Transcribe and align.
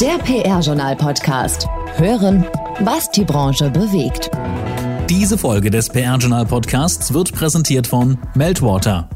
Der 0.00 0.18
PR-Journal-Podcast. 0.18 1.66
Hören, 1.96 2.44
was 2.80 3.10
die 3.12 3.24
Branche 3.24 3.70
bewegt. 3.70 4.30
Diese 5.08 5.38
Folge 5.38 5.70
des 5.70 5.88
PR-Journal-Podcasts 5.88 7.14
wird 7.14 7.32
präsentiert 7.32 7.86
von 7.86 8.18
Meltwater. 8.34 9.08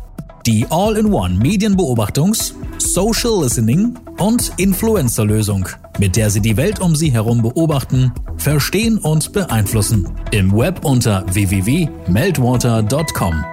Die 0.46 0.64
All-in-One 0.70 1.34
Medienbeobachtungs-, 1.34 2.54
Social 2.78 3.42
Listening 3.42 3.98
und 4.16 4.52
Influencer-Lösung, 4.56 5.68
mit 5.98 6.16
der 6.16 6.30
Sie 6.30 6.40
die 6.40 6.56
Welt 6.56 6.80
um 6.80 6.96
Sie 6.96 7.12
herum 7.12 7.42
beobachten, 7.42 8.14
verstehen 8.38 8.96
und 8.96 9.34
beeinflussen. 9.34 10.08
Im 10.30 10.56
Web 10.56 10.86
unter 10.86 11.26
www.meltwater.com. 11.30 13.44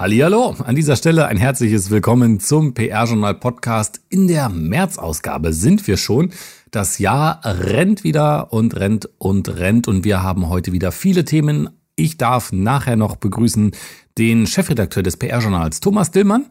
Hallo, 0.00 0.56
an 0.64 0.76
dieser 0.76 0.96
Stelle 0.96 1.26
ein 1.26 1.36
herzliches 1.36 1.90
Willkommen 1.90 2.40
zum 2.40 2.72
PR-Journal 2.72 3.34
Podcast. 3.34 4.00
In 4.08 4.28
der 4.28 4.48
März-Ausgabe 4.48 5.52
sind 5.52 5.86
wir 5.86 5.98
schon. 5.98 6.32
Das 6.70 6.98
Jahr 6.98 7.42
rennt 7.44 8.02
wieder 8.02 8.50
und 8.50 8.76
rennt 8.76 9.10
und 9.18 9.58
rennt 9.58 9.88
und 9.88 10.06
wir 10.06 10.22
haben 10.22 10.48
heute 10.48 10.72
wieder 10.72 10.90
viele 10.90 11.26
Themen. 11.26 11.68
Ich 11.96 12.16
darf 12.16 12.50
nachher 12.50 12.96
noch 12.96 13.16
begrüßen 13.16 13.72
den 14.16 14.46
Chefredakteur 14.46 15.02
des 15.02 15.18
PR-Journals 15.18 15.80
Thomas 15.80 16.10
Dillmann 16.10 16.46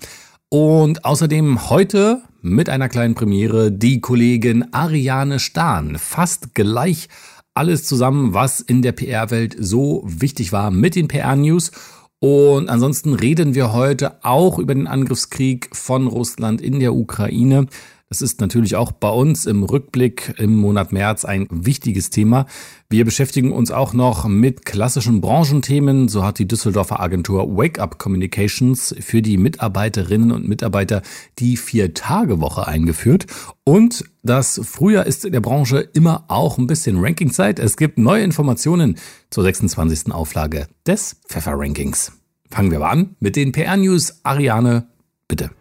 und 0.50 1.04
außerdem 1.04 1.72
heute 1.72 2.22
mit 2.44 2.70
einer 2.70 2.88
kleinen 2.88 3.16
Premiere 3.16 3.72
die 3.72 4.00
Kollegin 4.00 4.72
Ariane 4.76 5.40
Stahn. 5.40 5.98
Fast 5.98 6.54
gleich 6.54 7.10
alles 7.56 7.84
zusammen, 7.84 8.36
was 8.36 8.62
in 8.62 8.84
der 8.84 8.92
PR-Welt 8.92 9.56
so 9.60 10.04
wichtig 10.06 10.52
war 10.52 10.70
mit 10.70 10.94
den 10.94 11.08
PR-News. 11.08 11.72
Und 12.20 12.70
ansonsten 12.70 13.14
reden 13.14 13.56
wir 13.56 13.72
heute 13.72 14.24
auch 14.24 14.60
über 14.60 14.76
den 14.76 14.88
Angriffskrieg 14.88 15.70
von 15.74 16.08
Russland 16.08 16.60
in 16.62 16.80
der 16.80 16.94
Ukraine. 16.94 17.68
Das 18.10 18.24
ist 18.24 18.42
natürlich 18.42 18.76
auch 18.76 18.92
bei 18.92 19.12
uns 19.12 19.46
im 19.46 19.62
Rückblick 19.62 20.34
im 20.40 20.56
Monat 20.56 20.92
März 20.92 21.26
ein 21.26 21.46
wichtiges 21.52 22.10
Thema. 22.10 22.48
Wir 22.90 23.06
beschäftigen 23.06 23.52
uns 23.52 23.70
auch 23.70 23.94
noch 23.94 24.28
mit 24.28 24.66
klassischen 24.66 25.22
Branchenthemen. 25.22 26.08
So 26.08 26.24
hat 26.24 26.40
die 26.40 26.48
Düsseldorfer 26.48 27.00
Agentur 27.02 27.56
Wake 27.56 27.78
Up 27.78 28.00
Communications 28.00 28.96
für 29.00 29.22
die 29.22 29.38
Mitarbeiterinnen 29.38 30.32
und 30.32 30.50
Mitarbeiter 30.50 31.04
die 31.38 31.56
Vier-Tage-Woche 31.56 32.68
eingeführt. 32.68 33.28
Und 33.64 34.06
das 34.24 34.60
Frühjahr 34.64 35.06
ist 35.06 35.24
in 35.24 35.32
der 35.32 35.42
Branche 35.42 35.78
immer 35.78 36.26
auch 36.30 36.58
ein 36.58 36.66
bisschen 36.66 36.98
Rankingzeit. 36.98 37.60
Es 37.60 37.78
gibt 37.78 38.00
neue 38.00 38.24
Informationen 38.24 38.98
zur 39.30 39.44
26. 39.44 40.12
Auflage 40.12 40.68
des 40.88 41.18
Pfeffer-Rankings. 41.28 42.14
Fangen 42.50 42.72
wir 42.72 42.80
aber 42.80 42.90
an 42.90 43.16
mit 43.20 43.36
den 43.36 43.52
PR-News. 43.52 44.22
Ariane, 44.24 44.88
bitte. 45.28 45.52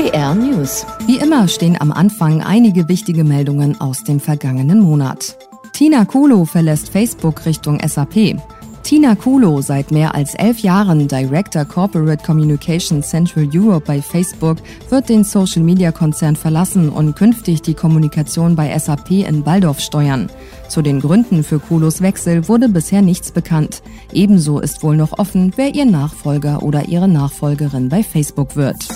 PR 0.00 0.34
News. 0.34 0.86
Wie 1.04 1.18
immer 1.18 1.46
stehen 1.46 1.78
am 1.78 1.92
Anfang 1.92 2.40
einige 2.40 2.88
wichtige 2.88 3.22
Meldungen 3.22 3.78
aus 3.82 4.02
dem 4.02 4.18
vergangenen 4.18 4.80
Monat. 4.80 5.36
Tina 5.74 6.06
Kulo 6.06 6.46
verlässt 6.46 6.88
Facebook 6.88 7.44
Richtung 7.44 7.78
SAP. 7.86 8.40
Tina 8.82 9.14
Kulo, 9.14 9.60
seit 9.60 9.90
mehr 9.90 10.14
als 10.14 10.34
elf 10.34 10.60
Jahren 10.60 11.06
Director 11.06 11.66
Corporate 11.66 12.24
Communication 12.24 13.02
Central 13.02 13.46
Europe 13.52 13.84
bei 13.86 14.00
Facebook, 14.00 14.56
wird 14.88 15.10
den 15.10 15.22
Social-Media-Konzern 15.22 16.34
verlassen 16.34 16.88
und 16.88 17.14
künftig 17.14 17.60
die 17.60 17.74
Kommunikation 17.74 18.56
bei 18.56 18.76
SAP 18.78 19.10
in 19.10 19.44
Waldorf 19.44 19.80
steuern. 19.80 20.30
Zu 20.70 20.80
den 20.80 21.00
Gründen 21.00 21.44
für 21.44 21.58
Kulos 21.58 22.00
Wechsel 22.00 22.48
wurde 22.48 22.70
bisher 22.70 23.02
nichts 23.02 23.32
bekannt. 23.32 23.82
Ebenso 24.14 24.60
ist 24.60 24.82
wohl 24.82 24.96
noch 24.96 25.18
offen, 25.18 25.52
wer 25.56 25.74
ihr 25.74 25.84
Nachfolger 25.84 26.62
oder 26.62 26.88
ihre 26.88 27.06
Nachfolgerin 27.06 27.90
bei 27.90 28.02
Facebook 28.02 28.56
wird. 28.56 28.88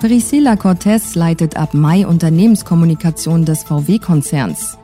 Priscilla 0.00 0.56
Cortez 0.56 1.14
leitet 1.14 1.58
ab 1.58 1.74
Mai 1.74 2.06
Unternehmenskommunikation 2.06 3.44
des 3.44 3.64
VW-Konzerns. 3.64 4.78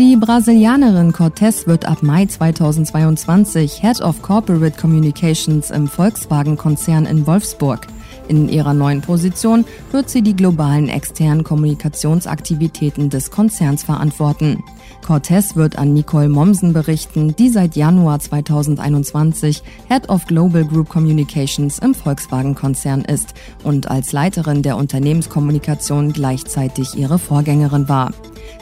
Die 0.00 0.16
Brasilianerin 0.16 1.12
Cortez 1.12 1.68
wird 1.68 1.84
ab 1.84 2.02
Mai 2.02 2.26
2022 2.26 3.80
Head 3.80 4.00
of 4.00 4.20
Corporate 4.20 4.76
Communications 4.76 5.70
im 5.70 5.86
Volkswagen-Konzern 5.86 7.06
in 7.06 7.24
Wolfsburg. 7.24 7.86
In 8.26 8.48
ihrer 8.48 8.74
neuen 8.74 9.00
Position 9.00 9.64
wird 9.92 10.10
sie 10.10 10.22
die 10.22 10.34
globalen 10.34 10.88
externen 10.88 11.44
Kommunikationsaktivitäten 11.44 13.10
des 13.10 13.30
Konzerns 13.30 13.84
verantworten. 13.84 14.64
Cortez 15.08 15.56
wird 15.56 15.78
an 15.78 15.94
Nicole 15.94 16.28
Mommsen 16.28 16.74
berichten, 16.74 17.34
die 17.34 17.48
seit 17.48 17.76
Januar 17.76 18.20
2021 18.20 19.62
Head 19.88 20.10
of 20.10 20.26
Global 20.26 20.66
Group 20.66 20.90
Communications 20.90 21.78
im 21.78 21.94
Volkswagen-Konzern 21.94 23.06
ist 23.06 23.32
und 23.64 23.90
als 23.90 24.12
Leiterin 24.12 24.62
der 24.62 24.76
Unternehmenskommunikation 24.76 26.12
gleichzeitig 26.12 26.94
ihre 26.94 27.18
Vorgängerin 27.18 27.88
war. 27.88 28.12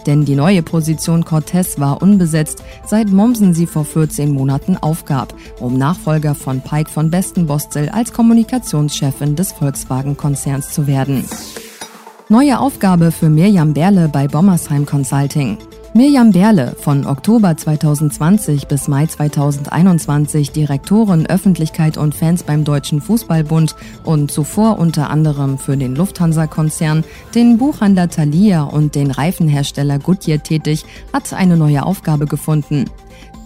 Denn 0.06 0.24
die 0.24 0.36
neue 0.36 0.62
Position 0.62 1.24
Cortez 1.24 1.80
war 1.80 2.00
unbesetzt, 2.00 2.62
seit 2.86 3.10
Mommsen 3.10 3.52
sie 3.52 3.66
vor 3.66 3.84
14 3.84 4.30
Monaten 4.30 4.76
aufgab, 4.76 5.34
um 5.58 5.76
Nachfolger 5.76 6.36
von 6.36 6.60
Pike 6.60 6.92
von 6.92 7.10
Bestenbostel 7.10 7.88
als 7.88 8.12
Kommunikationschefin 8.12 9.34
des 9.34 9.50
Volkswagen-Konzerns 9.50 10.70
zu 10.70 10.86
werden. 10.86 11.24
Neue 12.28 12.60
Aufgabe 12.60 13.10
für 13.10 13.30
Mirjam 13.30 13.74
Berle 13.74 14.08
bei 14.08 14.28
Bommersheim 14.28 14.86
Consulting. 14.86 15.58
Mirjam 15.96 16.30
Berle, 16.30 16.76
von 16.78 17.06
Oktober 17.06 17.56
2020 17.56 18.68
bis 18.68 18.86
Mai 18.86 19.06
2021 19.06 20.52
Direktorin 20.52 21.24
Öffentlichkeit 21.24 21.96
und 21.96 22.14
Fans 22.14 22.42
beim 22.42 22.64
Deutschen 22.64 23.00
Fußballbund 23.00 23.74
und 24.04 24.30
zuvor 24.30 24.78
unter 24.78 25.08
anderem 25.08 25.56
für 25.56 25.78
den 25.78 25.96
Lufthansa-Konzern, 25.96 27.02
den 27.34 27.56
Buchhandler 27.56 28.10
Thalia 28.10 28.64
und 28.64 28.94
den 28.94 29.10
Reifenhersteller 29.10 29.98
Goodyear 29.98 30.42
tätig, 30.42 30.84
hat 31.14 31.32
eine 31.32 31.56
neue 31.56 31.82
Aufgabe 31.82 32.26
gefunden. 32.26 32.84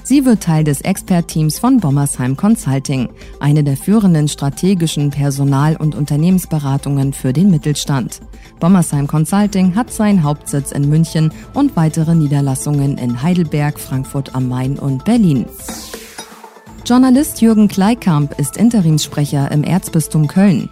Sie 0.02 0.24
wird 0.24 0.42
Teil 0.42 0.64
des 0.64 0.80
Expertteams 0.80 1.58
von 1.58 1.78
Bommersheim 1.78 2.36
Consulting, 2.36 3.08
eine 3.38 3.62
der 3.62 3.76
führenden 3.76 4.28
strategischen 4.28 5.10
Personal- 5.10 5.76
und 5.76 5.94
Unternehmensberatungen 5.94 7.12
für 7.12 7.32
den 7.32 7.50
Mittelstand. 7.50 8.20
Bommersheim 8.58 9.06
Consulting 9.06 9.74
hat 9.74 9.92
seinen 9.92 10.22
Hauptsitz 10.22 10.72
in 10.72 10.88
München 10.88 11.32
und 11.54 11.76
weitere 11.76 12.14
Niederlassungen 12.14 12.98
in 12.98 13.22
Heidelberg, 13.22 13.78
Frankfurt 13.78 14.34
am 14.34 14.48
Main 14.48 14.78
und 14.78 15.04
Berlin. 15.04 15.46
Journalist 16.84 17.40
Jürgen 17.40 17.68
Kleikamp 17.68 18.38
ist 18.38 18.56
Interimssprecher 18.56 19.52
im 19.52 19.62
Erzbistum 19.62 20.26
Köln. 20.26 20.68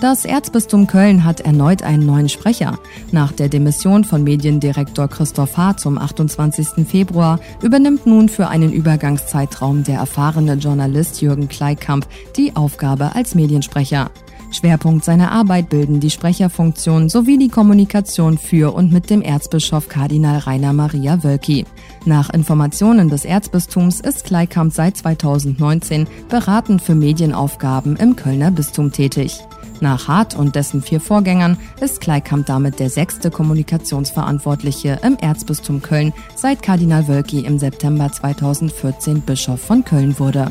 Das 0.00 0.24
Erzbistum 0.24 0.86
Köln 0.86 1.24
hat 1.24 1.40
erneut 1.40 1.82
einen 1.82 2.06
neuen 2.06 2.28
Sprecher. 2.28 2.78
Nach 3.10 3.32
der 3.32 3.48
Demission 3.48 4.04
von 4.04 4.22
Mediendirektor 4.22 5.08
Christoph 5.08 5.56
Haar 5.56 5.76
zum 5.76 5.98
28. 5.98 6.86
Februar 6.86 7.40
übernimmt 7.62 8.06
nun 8.06 8.28
für 8.28 8.46
einen 8.46 8.72
Übergangszeitraum 8.72 9.82
der 9.82 9.98
erfahrene 9.98 10.54
Journalist 10.54 11.20
Jürgen 11.20 11.48
Kleikamp 11.48 12.06
die 12.36 12.54
Aufgabe 12.54 13.16
als 13.16 13.34
Mediensprecher. 13.34 14.12
Schwerpunkt 14.52 15.04
seiner 15.04 15.32
Arbeit 15.32 15.68
bilden 15.68 15.98
die 15.98 16.10
Sprecherfunktion 16.10 17.08
sowie 17.08 17.36
die 17.36 17.48
Kommunikation 17.48 18.38
für 18.38 18.72
und 18.74 18.92
mit 18.92 19.10
dem 19.10 19.20
Erzbischof 19.20 19.88
Kardinal 19.88 20.38
Rainer 20.38 20.72
Maria 20.72 21.24
Wölki. 21.24 21.66
Nach 22.04 22.30
Informationen 22.30 23.10
des 23.10 23.24
Erzbistums 23.24 24.00
ist 24.00 24.24
Kleikamp 24.24 24.72
seit 24.72 24.96
2019 24.96 26.06
beratend 26.28 26.82
für 26.82 26.94
Medienaufgaben 26.94 27.96
im 27.96 28.14
Kölner 28.14 28.52
Bistum 28.52 28.92
tätig. 28.92 29.40
Nach 29.80 30.08
Hart 30.08 30.34
und 30.34 30.56
dessen 30.56 30.82
vier 30.82 31.00
Vorgängern 31.00 31.56
ist 31.80 32.00
Kleikamp 32.00 32.46
damit 32.46 32.80
der 32.80 32.90
sechste 32.90 33.30
Kommunikationsverantwortliche 33.30 34.98
im 35.02 35.16
Erzbistum 35.18 35.82
Köln, 35.82 36.12
seit 36.34 36.62
Kardinal 36.62 37.06
Wölki 37.06 37.40
im 37.40 37.58
September 37.58 38.10
2014 38.10 39.20
Bischof 39.20 39.60
von 39.60 39.84
Köln 39.84 40.18
wurde. 40.18 40.50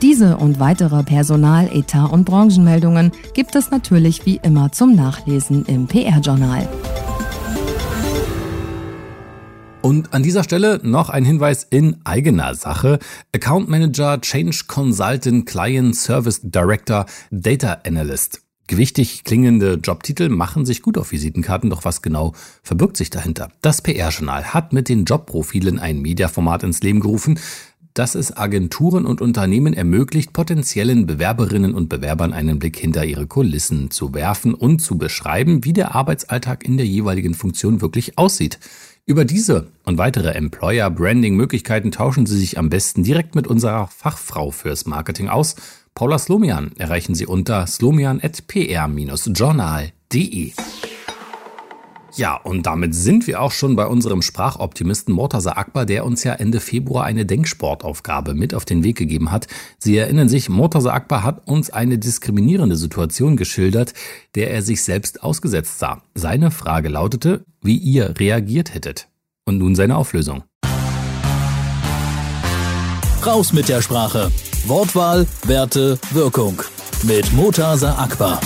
Diese 0.00 0.36
und 0.36 0.60
weitere 0.60 1.02
Personal-, 1.02 1.70
Etat- 1.72 2.10
und 2.10 2.24
Branchenmeldungen 2.24 3.12
gibt 3.32 3.54
es 3.54 3.70
natürlich 3.70 4.26
wie 4.26 4.40
immer 4.42 4.72
zum 4.72 4.94
Nachlesen 4.94 5.64
im 5.66 5.86
PR-Journal. 5.86 6.68
Und 9.80 10.14
an 10.14 10.22
dieser 10.22 10.44
Stelle 10.44 10.80
noch 10.82 11.10
ein 11.10 11.26
Hinweis 11.26 11.66
in 11.68 11.98
eigener 12.04 12.54
Sache. 12.54 12.98
Account 13.34 13.68
Manager, 13.68 14.18
Change 14.18 14.64
Consultant, 14.66 15.44
Client 15.44 15.94
Service 15.94 16.40
Director, 16.42 17.04
Data 17.30 17.78
Analyst. 17.86 18.43
Gewichtig 18.66 19.24
klingende 19.24 19.74
Jobtitel 19.74 20.30
machen 20.30 20.64
sich 20.64 20.80
gut 20.80 20.96
auf 20.96 21.12
Visitenkarten, 21.12 21.68
doch 21.68 21.84
was 21.84 22.00
genau 22.00 22.32
verbirgt 22.62 22.96
sich 22.96 23.10
dahinter? 23.10 23.50
Das 23.60 23.82
PR-Journal 23.82 24.54
hat 24.54 24.72
mit 24.72 24.88
den 24.88 25.04
Jobprofilen 25.04 25.78
ein 25.78 26.00
Mediaformat 26.00 26.62
ins 26.62 26.82
Leben 26.82 27.00
gerufen, 27.00 27.38
das 27.92 28.14
es 28.16 28.36
Agenturen 28.36 29.06
und 29.06 29.20
Unternehmen 29.20 29.72
ermöglicht, 29.72 30.32
potenziellen 30.32 31.06
Bewerberinnen 31.06 31.74
und 31.74 31.88
Bewerbern 31.88 32.32
einen 32.32 32.58
Blick 32.58 32.76
hinter 32.76 33.04
ihre 33.04 33.26
Kulissen 33.26 33.90
zu 33.90 34.14
werfen 34.14 34.54
und 34.54 34.80
zu 34.80 34.98
beschreiben, 34.98 35.64
wie 35.64 35.72
der 35.74 35.94
Arbeitsalltag 35.94 36.64
in 36.64 36.76
der 36.76 36.86
jeweiligen 36.86 37.34
Funktion 37.34 37.82
wirklich 37.82 38.18
aussieht. 38.18 38.58
Über 39.06 39.26
diese 39.26 39.68
und 39.84 39.98
weitere 39.98 40.30
Employer-Branding-Möglichkeiten 40.30 41.92
tauschen 41.92 42.24
Sie 42.24 42.38
sich 42.38 42.58
am 42.58 42.70
besten 42.70 43.04
direkt 43.04 43.34
mit 43.34 43.46
unserer 43.46 43.86
Fachfrau 43.88 44.50
fürs 44.50 44.86
Marketing 44.86 45.28
aus 45.28 45.54
Paula 45.96 46.18
Slomian 46.18 46.72
erreichen 46.76 47.14
Sie 47.14 47.24
unter 47.24 47.68
slomian.pr-journal.de. 47.68 50.52
Ja, 52.16 52.36
und 52.36 52.66
damit 52.66 52.96
sind 52.96 53.28
wir 53.28 53.40
auch 53.40 53.52
schon 53.52 53.76
bei 53.76 53.86
unserem 53.86 54.20
Sprachoptimisten 54.20 55.14
Mortaza 55.14 55.52
Akbar, 55.52 55.86
der 55.86 56.04
uns 56.04 56.24
ja 56.24 56.32
Ende 56.32 56.58
Februar 56.58 57.04
eine 57.04 57.26
Denksportaufgabe 57.26 58.34
mit 58.34 58.54
auf 58.54 58.64
den 58.64 58.82
Weg 58.82 58.96
gegeben 58.96 59.30
hat. 59.30 59.46
Sie 59.78 59.96
erinnern 59.96 60.28
sich, 60.28 60.48
Mortaza 60.48 60.92
Akbar 60.92 61.22
hat 61.22 61.46
uns 61.46 61.70
eine 61.70 61.96
diskriminierende 61.96 62.74
Situation 62.74 63.36
geschildert, 63.36 63.94
der 64.34 64.50
er 64.50 64.62
sich 64.62 64.82
selbst 64.82 65.22
ausgesetzt 65.22 65.78
sah. 65.78 66.02
Seine 66.16 66.50
Frage 66.50 66.88
lautete, 66.88 67.44
wie 67.62 67.76
ihr 67.76 68.18
reagiert 68.18 68.74
hättet. 68.74 69.06
Und 69.44 69.58
nun 69.58 69.76
seine 69.76 69.96
Auflösung. 69.96 70.42
Raus 73.24 73.52
mit 73.52 73.68
der 73.68 73.80
Sprache. 73.80 74.32
Wortwahl, 74.66 75.26
Werte, 75.46 75.98
Wirkung. 76.12 76.62
Mit 77.02 77.30
Mortaza 77.34 77.98
Akbar. 77.98 78.40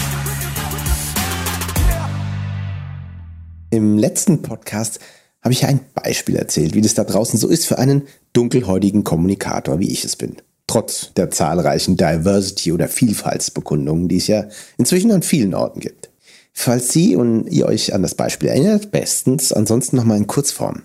Im 3.70 3.97
letzten 3.97 4.43
Podcast 4.43 4.99
habe 5.43 5.53
ich 5.53 5.65
ein 5.65 5.79
Beispiel 5.94 6.35
erzählt, 6.35 6.75
wie 6.75 6.81
das 6.81 6.94
da 6.94 7.05
draußen 7.05 7.38
so 7.38 7.47
ist 7.47 7.67
für 7.67 7.79
einen 7.79 8.03
dunkelhäutigen 8.32 9.05
Kommunikator, 9.05 9.79
wie 9.79 9.93
ich 9.93 10.05
es 10.05 10.17
bin. 10.17 10.38
Trotz 10.67 11.15
der 11.15 11.31
zahlreichen 11.31 11.97
Diversity- 11.97 12.73
oder 12.73 12.88
Vielfaltsbekundungen, 12.88 14.09
die 14.09 14.17
es 14.17 14.26
ja 14.26 14.49
inzwischen 14.76 15.12
an 15.12 15.23
vielen 15.23 15.55
Orten 15.55 15.79
gibt. 15.79 16.11
Falls 16.53 16.93
Sie 16.93 17.14
und 17.14 17.47
ihr 17.47 17.67
euch 17.67 17.94
an 17.94 18.03
das 18.03 18.17
Beispiel 18.17 18.49
erinnert, 18.49 18.91
bestens, 18.91 19.53
ansonsten 19.53 19.94
nochmal 19.94 20.19
in 20.19 20.26
Kurzform. 20.26 20.82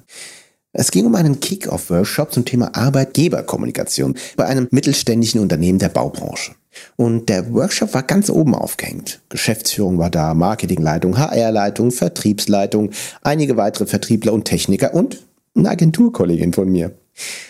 Es 0.76 0.90
ging 0.90 1.06
um 1.06 1.14
einen 1.14 1.40
Kick-Off-Workshop 1.40 2.34
zum 2.34 2.46
Thema 2.46 2.76
Arbeitgeberkommunikation 2.76 4.16
bei 4.36 4.46
einem 4.46 4.68
mittelständischen 4.72 5.40
Unternehmen 5.40 5.78
der 5.78 5.90
Baubranche. 5.90 6.54
Und 6.96 7.30
der 7.30 7.54
Workshop 7.54 7.94
war 7.94 8.02
ganz 8.02 8.32
oben 8.32 8.56
aufgehängt. 8.56 9.22
Geschäftsführung 9.30 10.00
war 10.00 10.10
da, 10.10 10.34
Marketingleitung, 10.34 11.20
HR-Leitung, 11.20 11.92
Vertriebsleitung, 11.92 12.90
einige 13.22 13.56
weitere 13.56 13.86
Vertriebler 13.86 14.34
und 14.34 14.46
Techniker 14.46 14.96
und 14.96 15.24
eine 15.56 15.70
Agenturkollegin 15.70 16.54
von 16.54 16.72
mir. 16.72 16.92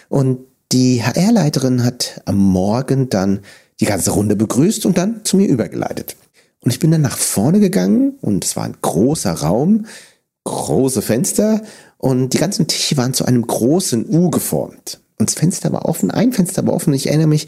Und 0.09 0.39
die 0.73 1.01
HR-Leiterin 1.01 1.85
hat 1.85 2.21
am 2.25 2.37
Morgen 2.37 3.07
dann 3.07 3.39
die 3.79 3.85
ganze 3.85 4.11
Runde 4.11 4.35
begrüßt 4.35 4.85
und 4.85 4.97
dann 4.97 5.23
zu 5.23 5.37
mir 5.37 5.47
übergeleitet. 5.47 6.17
Und 6.59 6.71
ich 6.71 6.79
bin 6.79 6.91
dann 6.91 7.01
nach 7.01 7.17
vorne 7.17 7.61
gegangen 7.61 8.17
und 8.19 8.43
es 8.43 8.57
war 8.57 8.65
ein 8.65 8.75
großer 8.81 9.31
Raum, 9.31 9.85
große 10.43 11.01
Fenster 11.01 11.61
und 12.03 12.33
die 12.33 12.38
ganzen 12.38 12.67
Tische 12.67 12.97
waren 12.97 13.13
zu 13.13 13.23
einem 13.23 13.47
großen 13.47 14.05
U 14.09 14.29
geformt. 14.29 15.00
Und 15.19 15.29
das 15.29 15.35
Fenster 15.35 15.71
war 15.71 15.85
offen, 15.85 16.11
ein 16.11 16.33
Fenster 16.33 16.67
war 16.67 16.73
offen. 16.73 16.94
Ich 16.94 17.07
erinnere 17.07 17.27
mich, 17.27 17.47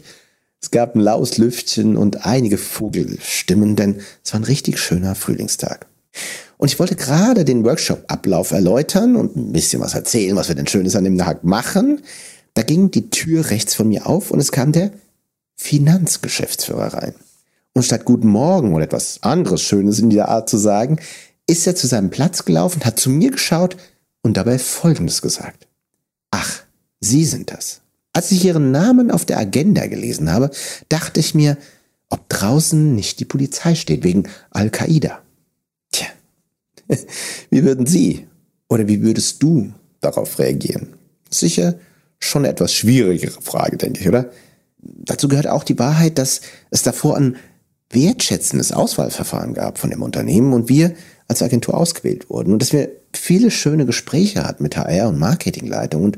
es 0.62 0.70
gab 0.70 0.94
ein 0.94 1.00
laues 1.00 1.36
Lüftchen 1.36 1.98
und 1.98 2.24
einige 2.24 2.56
Vogelstimmen, 2.56 3.76
denn 3.76 4.00
es 4.24 4.32
war 4.32 4.40
ein 4.40 4.44
richtig 4.44 4.78
schöner 4.78 5.14
Frühlingstag. 5.14 5.86
Und 6.56 6.68
ich 6.68 6.78
wollte 6.78 6.96
gerade 6.96 7.44
den 7.44 7.66
Workshop-Ablauf 7.66 8.52
erläutern 8.52 9.16
und 9.16 9.36
ein 9.36 9.52
bisschen 9.52 9.82
was 9.82 9.92
erzählen, 9.92 10.36
was 10.36 10.48
wir 10.48 10.54
denn 10.54 10.66
Schönes 10.66 10.96
an 10.96 11.04
dem 11.04 11.18
Tag 11.18 11.44
machen. 11.44 12.00
Da 12.54 12.62
ging 12.62 12.90
die 12.90 13.10
Tür 13.10 13.50
rechts 13.50 13.74
von 13.74 13.88
mir 13.88 14.06
auf 14.06 14.30
und 14.30 14.40
es 14.40 14.52
kam 14.52 14.72
der 14.72 14.90
Finanzgeschäftsführer 15.56 16.94
rein. 16.94 17.14
Und 17.74 17.82
statt 17.82 18.06
Guten 18.06 18.28
Morgen 18.28 18.72
oder 18.72 18.86
etwas 18.86 19.22
anderes 19.22 19.60
Schönes 19.60 19.98
in 19.98 20.08
dieser 20.08 20.30
Art 20.30 20.48
zu 20.48 20.56
sagen, 20.56 20.98
ist 21.46 21.66
er 21.66 21.76
zu 21.76 21.86
seinem 21.86 22.08
Platz 22.08 22.46
gelaufen, 22.46 22.86
hat 22.86 22.98
zu 22.98 23.10
mir 23.10 23.30
geschaut 23.30 23.76
und 24.26 24.36
dabei 24.36 24.58
Folgendes 24.58 25.22
gesagt. 25.22 25.66
Ach, 26.30 26.62
Sie 27.00 27.24
sind 27.24 27.50
das. 27.50 27.80
Als 28.12 28.32
ich 28.32 28.44
Ihren 28.44 28.72
Namen 28.72 29.10
auf 29.10 29.24
der 29.24 29.38
Agenda 29.38 29.86
gelesen 29.86 30.32
habe, 30.32 30.50
dachte 30.88 31.20
ich 31.20 31.34
mir, 31.34 31.56
ob 32.08 32.28
draußen 32.28 32.94
nicht 32.94 33.20
die 33.20 33.24
Polizei 33.24 33.74
steht 33.74 34.04
wegen 34.04 34.28
Al-Qaida. 34.50 35.20
Tja, 35.92 36.06
wie 37.50 37.64
würden 37.64 37.86
Sie 37.86 38.26
oder 38.68 38.88
wie 38.88 39.02
würdest 39.02 39.42
du 39.42 39.72
darauf 40.00 40.38
reagieren? 40.38 40.94
Sicher 41.30 41.78
schon 42.18 42.44
eine 42.44 42.52
etwas 42.52 42.72
schwierigere 42.72 43.40
Frage, 43.42 43.76
denke 43.76 44.00
ich, 44.00 44.08
oder? 44.08 44.30
Dazu 44.78 45.28
gehört 45.28 45.48
auch 45.48 45.64
die 45.64 45.78
Wahrheit, 45.78 46.18
dass 46.18 46.40
es 46.70 46.82
davor 46.82 47.16
ein 47.16 47.36
wertschätzendes 47.90 48.72
Auswahlverfahren 48.72 49.54
gab 49.54 49.78
von 49.78 49.90
dem 49.90 50.02
Unternehmen 50.02 50.52
und 50.52 50.68
wir 50.68 50.94
als 51.28 51.42
Agentur 51.42 51.76
ausgewählt 51.76 52.30
wurden 52.30 52.52
und 52.52 52.62
dass 52.62 52.72
wir 52.72 52.90
viele 53.16 53.50
schöne 53.50 53.86
Gespräche 53.86 54.44
hatten 54.44 54.62
mit 54.62 54.76
HR 54.76 55.08
und 55.08 55.18
Marketingleitung 55.18 56.04
und 56.04 56.16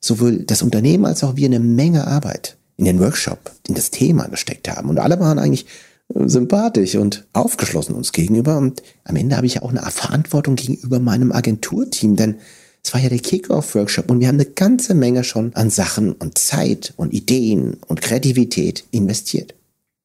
sowohl 0.00 0.38
das 0.38 0.62
Unternehmen 0.62 1.06
als 1.06 1.24
auch 1.24 1.36
wir 1.36 1.46
eine 1.46 1.60
Menge 1.60 2.06
Arbeit 2.06 2.56
in 2.76 2.84
den 2.84 3.00
Workshop, 3.00 3.50
in 3.68 3.74
das 3.74 3.90
Thema 3.90 4.28
gesteckt 4.28 4.68
haben 4.68 4.88
und 4.88 4.98
alle 4.98 5.18
waren 5.20 5.38
eigentlich 5.38 5.66
äh, 6.14 6.28
sympathisch 6.28 6.96
und 6.96 7.26
aufgeschlossen 7.32 7.94
uns 7.94 8.12
gegenüber 8.12 8.58
und 8.58 8.82
am 9.04 9.16
Ende 9.16 9.36
habe 9.36 9.46
ich 9.46 9.54
ja 9.54 9.62
auch 9.62 9.70
eine 9.70 9.82
Verantwortung 9.82 10.56
gegenüber 10.56 10.98
meinem 10.98 11.32
Agenturteam, 11.32 12.16
denn 12.16 12.36
es 12.84 12.92
war 12.92 13.00
ja 13.00 13.08
der 13.08 13.18
Kick-Off-Workshop 13.18 14.10
und 14.10 14.20
wir 14.20 14.28
haben 14.28 14.36
eine 14.36 14.50
ganze 14.50 14.94
Menge 14.94 15.24
schon 15.24 15.54
an 15.54 15.70
Sachen 15.70 16.12
und 16.12 16.36
Zeit 16.36 16.92
und 16.96 17.14
Ideen 17.14 17.78
und 17.86 18.02
Kreativität 18.02 18.84
investiert. 18.90 19.54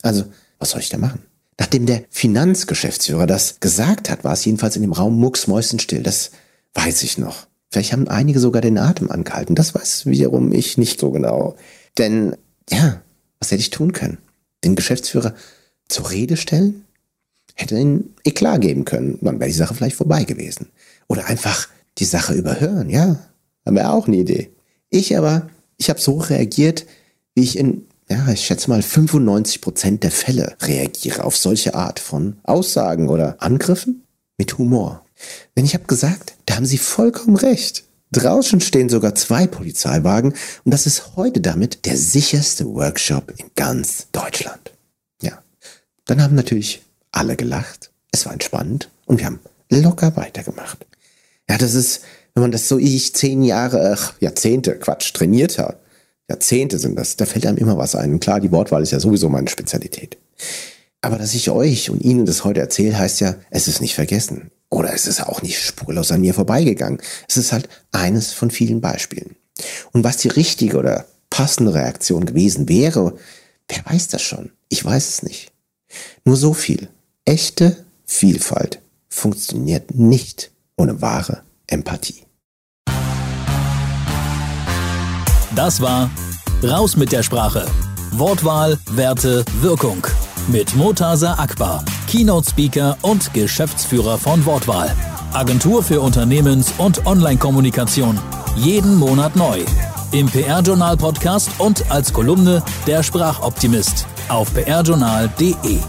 Also, 0.02 0.24
was 0.60 0.72
soll 0.72 0.80
ich 0.80 0.90
da 0.90 0.98
machen? 0.98 1.20
Nachdem 1.60 1.86
der 1.86 2.04
Finanzgeschäftsführer 2.10 3.28
das 3.28 3.60
gesagt 3.60 4.10
hat, 4.10 4.24
war 4.24 4.32
es 4.32 4.46
jedenfalls 4.46 4.78
in 4.78 4.82
dem 4.82 4.94
Raum 4.94 5.20
mucksmäusenstill. 5.20 6.02
Das 6.02 6.32
weiß 6.74 7.04
ich 7.04 7.18
noch. 7.18 7.48
Vielleicht 7.70 7.92
haben 7.92 8.08
einige 8.08 8.40
sogar 8.40 8.62
den 8.62 8.78
Atem 8.78 9.12
angehalten. 9.12 9.56
Das 9.56 9.76
weiß 9.76 10.06
wiederum 10.06 10.54
ich 10.54 10.78
nicht 10.78 11.02
so 11.02 11.12
genau. 11.12 11.58
Denn, 11.98 12.36
ja, 12.70 13.02
was 13.40 13.52
hätte 13.52 13.60
ich 13.60 13.72
tun 13.72 13.92
können? 13.92 14.20
Den 14.64 14.76
Geschäftsführer 14.76 15.36
zur 15.90 16.10
Rede 16.10 16.38
stellen? 16.38 16.86
Hätte 17.56 17.78
ihn 17.78 18.16
Eklat 18.24 18.62
geben 18.62 18.86
können. 18.86 19.20
Dann 19.22 19.42
wäre 19.42 19.50
die 19.50 19.56
Sache 19.56 19.76
vielleicht 19.76 19.98
vorbei 19.98 20.24
gewesen. 20.24 20.70
Oder 21.10 21.26
einfach 21.26 21.68
die 21.98 22.06
Sache 22.06 22.34
überhören, 22.34 22.90
ja. 22.90 23.20
Wäre 23.66 23.92
auch 23.92 24.08
eine 24.08 24.18
Idee. 24.18 24.50
Ich 24.90 25.16
aber, 25.18 25.50
ich 25.78 25.90
habe 25.90 26.00
so 26.00 26.18
reagiert, 26.18 26.86
wie 27.36 27.44
ich 27.44 27.58
in 27.58 27.86
ja, 28.10 28.28
ich 28.30 28.46
schätze 28.46 28.70
mal 28.70 28.82
95 28.82 29.62
Prozent 29.62 30.04
der 30.04 30.12
Fälle 30.12 30.56
reagiere 30.62 31.24
auf 31.24 31.38
solche 31.38 31.76
Art 31.76 32.00
von 32.00 32.38
Aussagen 32.44 33.08
oder 33.08 33.36
Angriffen 33.40 34.04
mit 34.38 34.58
Humor. 34.58 35.06
Denn 35.56 35.66
ich 35.66 35.74
habe 35.74 35.86
gesagt, 35.86 36.34
da 36.46 36.56
haben 36.56 36.66
Sie 36.66 36.78
vollkommen 36.78 37.36
recht. 37.36 37.84
Draußen 38.12 38.62
stehen 38.62 38.90
sogar 38.90 39.14
zwei 39.14 39.46
Polizeiwagen 39.46 40.34
und 40.64 40.74
das 40.74 40.88
ist 40.88 41.16
heute 41.16 41.42
damit 41.42 41.86
der 41.86 41.96
sicherste 41.96 42.66
Workshop 42.66 43.32
in 43.38 43.52
ganz 43.56 44.08
Deutschland. 44.12 44.72
Ja, 45.22 45.44
dann 46.06 46.22
haben 46.24 46.34
natürlich 46.34 46.82
alle 47.12 47.36
gelacht. 47.36 47.92
Es 48.12 48.26
war 48.26 48.34
entspannend 48.34 48.90
und 49.06 49.20
wir 49.20 49.28
haben 49.28 49.40
locker 49.70 50.16
weitergemacht. 50.16 50.88
Ja, 51.48 51.60
das 51.60 51.76
ist, 51.76 52.02
wenn 52.34 52.42
man 52.42 52.52
das 52.52 52.68
so 52.68 52.80
ich 52.80 53.14
zehn 53.14 53.44
Jahre, 53.44 53.94
ach, 53.94 54.14
Jahrzehnte, 54.20 54.80
Quatsch, 54.80 55.14
trainiert 55.14 55.60
hat, 55.60 55.80
Jahrzehnte 56.30 56.80
sind 56.80 56.98
das. 56.98 57.16
Da 57.16 57.26
fällt 57.26 57.46
einem 57.46 57.58
immer 57.58 57.78
was 57.78 57.96
ein. 57.96 58.20
Klar, 58.20 58.40
die 58.40 58.52
Wortwahl 58.52 58.84
ist 58.84 58.92
ja 58.92 59.00
sowieso 59.00 59.30
meine 59.30 59.50
Spezialität. 59.50 60.18
Aber 61.02 61.18
dass 61.18 61.34
ich 61.34 61.50
euch 61.50 61.90
und 61.90 62.02
Ihnen 62.02 62.26
das 62.26 62.44
heute 62.44 62.60
erzähle, 62.60 62.98
heißt 62.98 63.22
ja, 63.22 63.36
es 63.50 63.68
ist 63.68 63.82
nicht 63.82 63.96
vergessen. 63.96 64.52
Oder 64.70 64.94
es 64.94 65.08
ist 65.08 65.22
auch 65.22 65.42
nicht 65.42 65.60
spurlos 65.60 66.12
an 66.12 66.22
mir 66.22 66.34
vorbeigegangen. 66.34 67.02
Es 67.28 67.38
ist 67.38 67.52
halt 67.52 67.68
eines 67.92 68.34
von 68.34 68.52
vielen 68.52 68.82
Beispielen. 68.82 69.36
Und 69.92 70.04
was 70.04 70.18
die 70.18 70.28
richtige 70.28 70.78
oder 70.78 71.06
passende 71.30 71.74
Reaktion 71.74 72.26
gewesen 72.26 72.70
wäre, 72.70 73.16
wer 73.68 73.86
weiß 73.86 74.10
das 74.10 74.22
schon? 74.22 74.52
Ich 74.70 74.84
weiß 74.84 75.10
es 75.10 75.24
nicht. 75.24 75.52
Nur 76.24 76.38
so 76.38 76.54
viel. 76.54 76.90
Echte 77.26 77.86
Vielfalt 78.06 78.80
funktioniert 79.10 79.96
nicht 79.96 80.52
ohne 80.78 81.02
wahre 81.02 81.44
Empathie. 81.68 82.24
Das 85.60 85.82
war 85.82 86.10
Raus 86.64 86.96
mit 86.96 87.12
der 87.12 87.22
Sprache. 87.22 87.66
Wortwahl, 88.12 88.80
Werte, 88.92 89.44
Wirkung. 89.60 90.08
Mit 90.48 90.74
Motasa 90.74 91.34
Akbar, 91.34 91.84
Keynote-Speaker 92.08 92.96
und 93.02 93.34
Geschäftsführer 93.34 94.18
von 94.18 94.46
Wortwahl. 94.46 94.96
Agentur 95.34 95.84
für 95.84 96.00
Unternehmens- 96.00 96.74
und 96.78 97.06
Online-Kommunikation. 97.06 98.18
Jeden 98.56 98.96
Monat 98.96 99.36
neu. 99.36 99.60
Im 100.14 100.28
PR-Journal-Podcast 100.28 101.50
und 101.58 101.92
als 101.92 102.14
Kolumne 102.14 102.64
der 102.88 103.04
Sprachoptimist 103.04 104.08
auf 104.30 104.54
prjournal.de. 104.54 105.80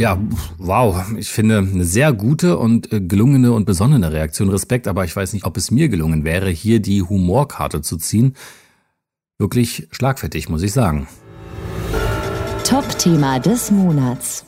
Ja, 0.00 0.18
wow. 0.56 1.12
Ich 1.18 1.28
finde 1.28 1.58
eine 1.58 1.84
sehr 1.84 2.14
gute 2.14 2.56
und 2.56 2.90
äh, 2.90 3.02
gelungene 3.02 3.52
und 3.52 3.66
besonnene 3.66 4.10
Reaktion. 4.10 4.48
Respekt, 4.48 4.88
aber 4.88 5.04
ich 5.04 5.14
weiß 5.14 5.34
nicht, 5.34 5.44
ob 5.44 5.58
es 5.58 5.70
mir 5.70 5.90
gelungen 5.90 6.24
wäre, 6.24 6.48
hier 6.48 6.80
die 6.80 7.02
Humorkarte 7.02 7.82
zu 7.82 7.98
ziehen. 7.98 8.34
Wirklich 9.36 9.88
schlagfertig, 9.90 10.48
muss 10.48 10.62
ich 10.62 10.72
sagen. 10.72 11.06
Top-Thema 12.64 13.40
des 13.40 13.70
Monats. 13.70 14.46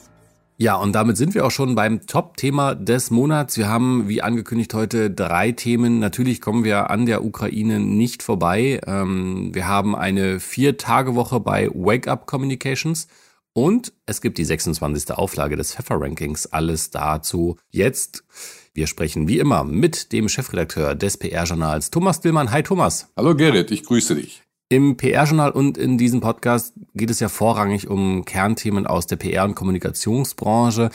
Ja, 0.56 0.76
und 0.76 0.94
damit 0.94 1.18
sind 1.18 1.34
wir 1.34 1.44
auch 1.44 1.50
schon 1.50 1.74
beim 1.74 2.06
Top-Thema 2.06 2.74
des 2.74 3.10
Monats. 3.10 3.58
Wir 3.58 3.68
haben, 3.68 4.08
wie 4.08 4.22
angekündigt, 4.22 4.72
heute 4.72 5.10
drei 5.10 5.52
Themen. 5.52 5.98
Natürlich 5.98 6.40
kommen 6.40 6.64
wir 6.64 6.88
an 6.88 7.04
der 7.04 7.26
Ukraine 7.26 7.78
nicht 7.78 8.22
vorbei. 8.22 8.80
Ähm, 8.86 9.50
wir 9.52 9.68
haben 9.68 9.94
eine 9.94 10.40
Vier-Tage-Woche 10.40 11.40
bei 11.40 11.68
Wake 11.74 12.08
Up 12.08 12.26
Communications 12.26 13.06
Und 13.54 13.92
es 14.06 14.22
gibt 14.22 14.38
die 14.38 14.44
26. 14.44 15.12
Auflage 15.12 15.56
des 15.56 15.74
Pfeffer-Rankings. 15.74 16.46
Alles 16.46 16.90
dazu 16.90 17.58
jetzt. 17.70 18.24
Wir 18.72 18.86
sprechen 18.86 19.28
wie 19.28 19.38
immer 19.38 19.62
mit 19.62 20.12
dem 20.12 20.30
Chefredakteur 20.30 20.94
des 20.94 21.18
PR-Journals, 21.18 21.90
Thomas 21.90 22.20
Dillmann. 22.22 22.50
Hi 22.50 22.62
Thomas. 22.62 23.08
Hallo 23.14 23.34
Gerrit, 23.36 23.70
ich 23.70 23.84
grüße 23.84 24.14
dich. 24.14 24.42
Im 24.70 24.96
PR-Journal 24.96 25.50
und 25.50 25.76
in 25.76 25.98
diesem 25.98 26.20
Podcast 26.22 26.72
geht 26.94 27.10
es 27.10 27.20
ja 27.20 27.28
vorrangig 27.28 27.88
um 27.88 28.24
Kernthemen 28.24 28.86
aus 28.86 29.06
der 29.06 29.16
PR- 29.16 29.44
und 29.44 29.54
Kommunikationsbranche. 29.54 30.88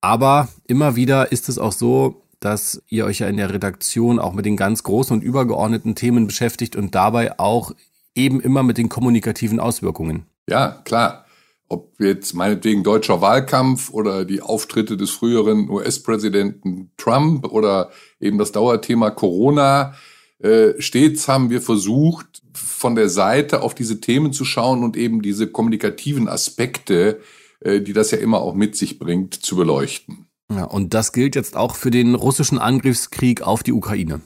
Aber 0.00 0.46
immer 0.68 0.94
wieder 0.94 1.32
ist 1.32 1.48
es 1.48 1.58
auch 1.58 1.72
so, 1.72 2.22
dass 2.38 2.80
ihr 2.86 3.06
euch 3.06 3.18
ja 3.18 3.26
in 3.26 3.38
der 3.38 3.52
Redaktion 3.52 4.20
auch 4.20 4.34
mit 4.34 4.46
den 4.46 4.56
ganz 4.56 4.84
großen 4.84 5.16
und 5.16 5.24
übergeordneten 5.24 5.96
Themen 5.96 6.28
beschäftigt 6.28 6.76
und 6.76 6.94
dabei 6.94 7.40
auch 7.40 7.72
eben 8.14 8.40
immer 8.40 8.62
mit 8.62 8.78
den 8.78 8.88
kommunikativen 8.88 9.58
Auswirkungen. 9.58 10.26
Ja, 10.48 10.80
klar. 10.84 11.24
Ob 11.68 12.00
jetzt 12.00 12.34
meinetwegen 12.34 12.82
deutscher 12.82 13.20
Wahlkampf 13.20 13.90
oder 13.90 14.24
die 14.24 14.40
Auftritte 14.40 14.96
des 14.96 15.10
früheren 15.10 15.68
US-Präsidenten 15.68 16.90
Trump 16.96 17.46
oder 17.52 17.90
eben 18.20 18.38
das 18.38 18.52
Dauerthema 18.52 19.10
Corona. 19.10 19.94
Äh, 20.38 20.80
stets 20.80 21.28
haben 21.28 21.50
wir 21.50 21.60
versucht, 21.60 22.42
von 22.54 22.94
der 22.94 23.08
Seite 23.08 23.62
auf 23.62 23.74
diese 23.74 24.00
Themen 24.00 24.32
zu 24.32 24.44
schauen 24.44 24.82
und 24.82 24.96
eben 24.96 25.20
diese 25.20 25.48
kommunikativen 25.48 26.28
Aspekte, 26.28 27.20
äh, 27.60 27.80
die 27.80 27.92
das 27.92 28.12
ja 28.12 28.18
immer 28.18 28.40
auch 28.40 28.54
mit 28.54 28.76
sich 28.76 28.98
bringt, 28.98 29.34
zu 29.34 29.56
beleuchten. 29.56 30.26
Ja, 30.50 30.64
und 30.64 30.94
das 30.94 31.12
gilt 31.12 31.34
jetzt 31.34 31.56
auch 31.56 31.74
für 31.74 31.90
den 31.90 32.14
russischen 32.14 32.58
Angriffskrieg 32.58 33.42
auf 33.42 33.62
die 33.62 33.72
Ukraine. 33.72 34.20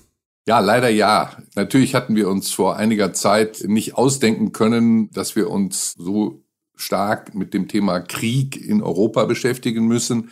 Ja, 0.46 0.58
leider 0.58 0.88
ja. 0.88 1.36
Natürlich 1.54 1.94
hatten 1.94 2.16
wir 2.16 2.28
uns 2.28 2.50
vor 2.50 2.76
einiger 2.76 3.12
Zeit 3.12 3.64
nicht 3.66 3.96
ausdenken 3.96 4.52
können, 4.52 5.10
dass 5.10 5.36
wir 5.36 5.50
uns 5.50 5.94
so 5.96 6.41
stark 6.82 7.34
mit 7.34 7.54
dem 7.54 7.68
Thema 7.68 8.00
Krieg 8.00 8.56
in 8.56 8.82
Europa 8.82 9.24
beschäftigen 9.24 9.86
müssen. 9.86 10.30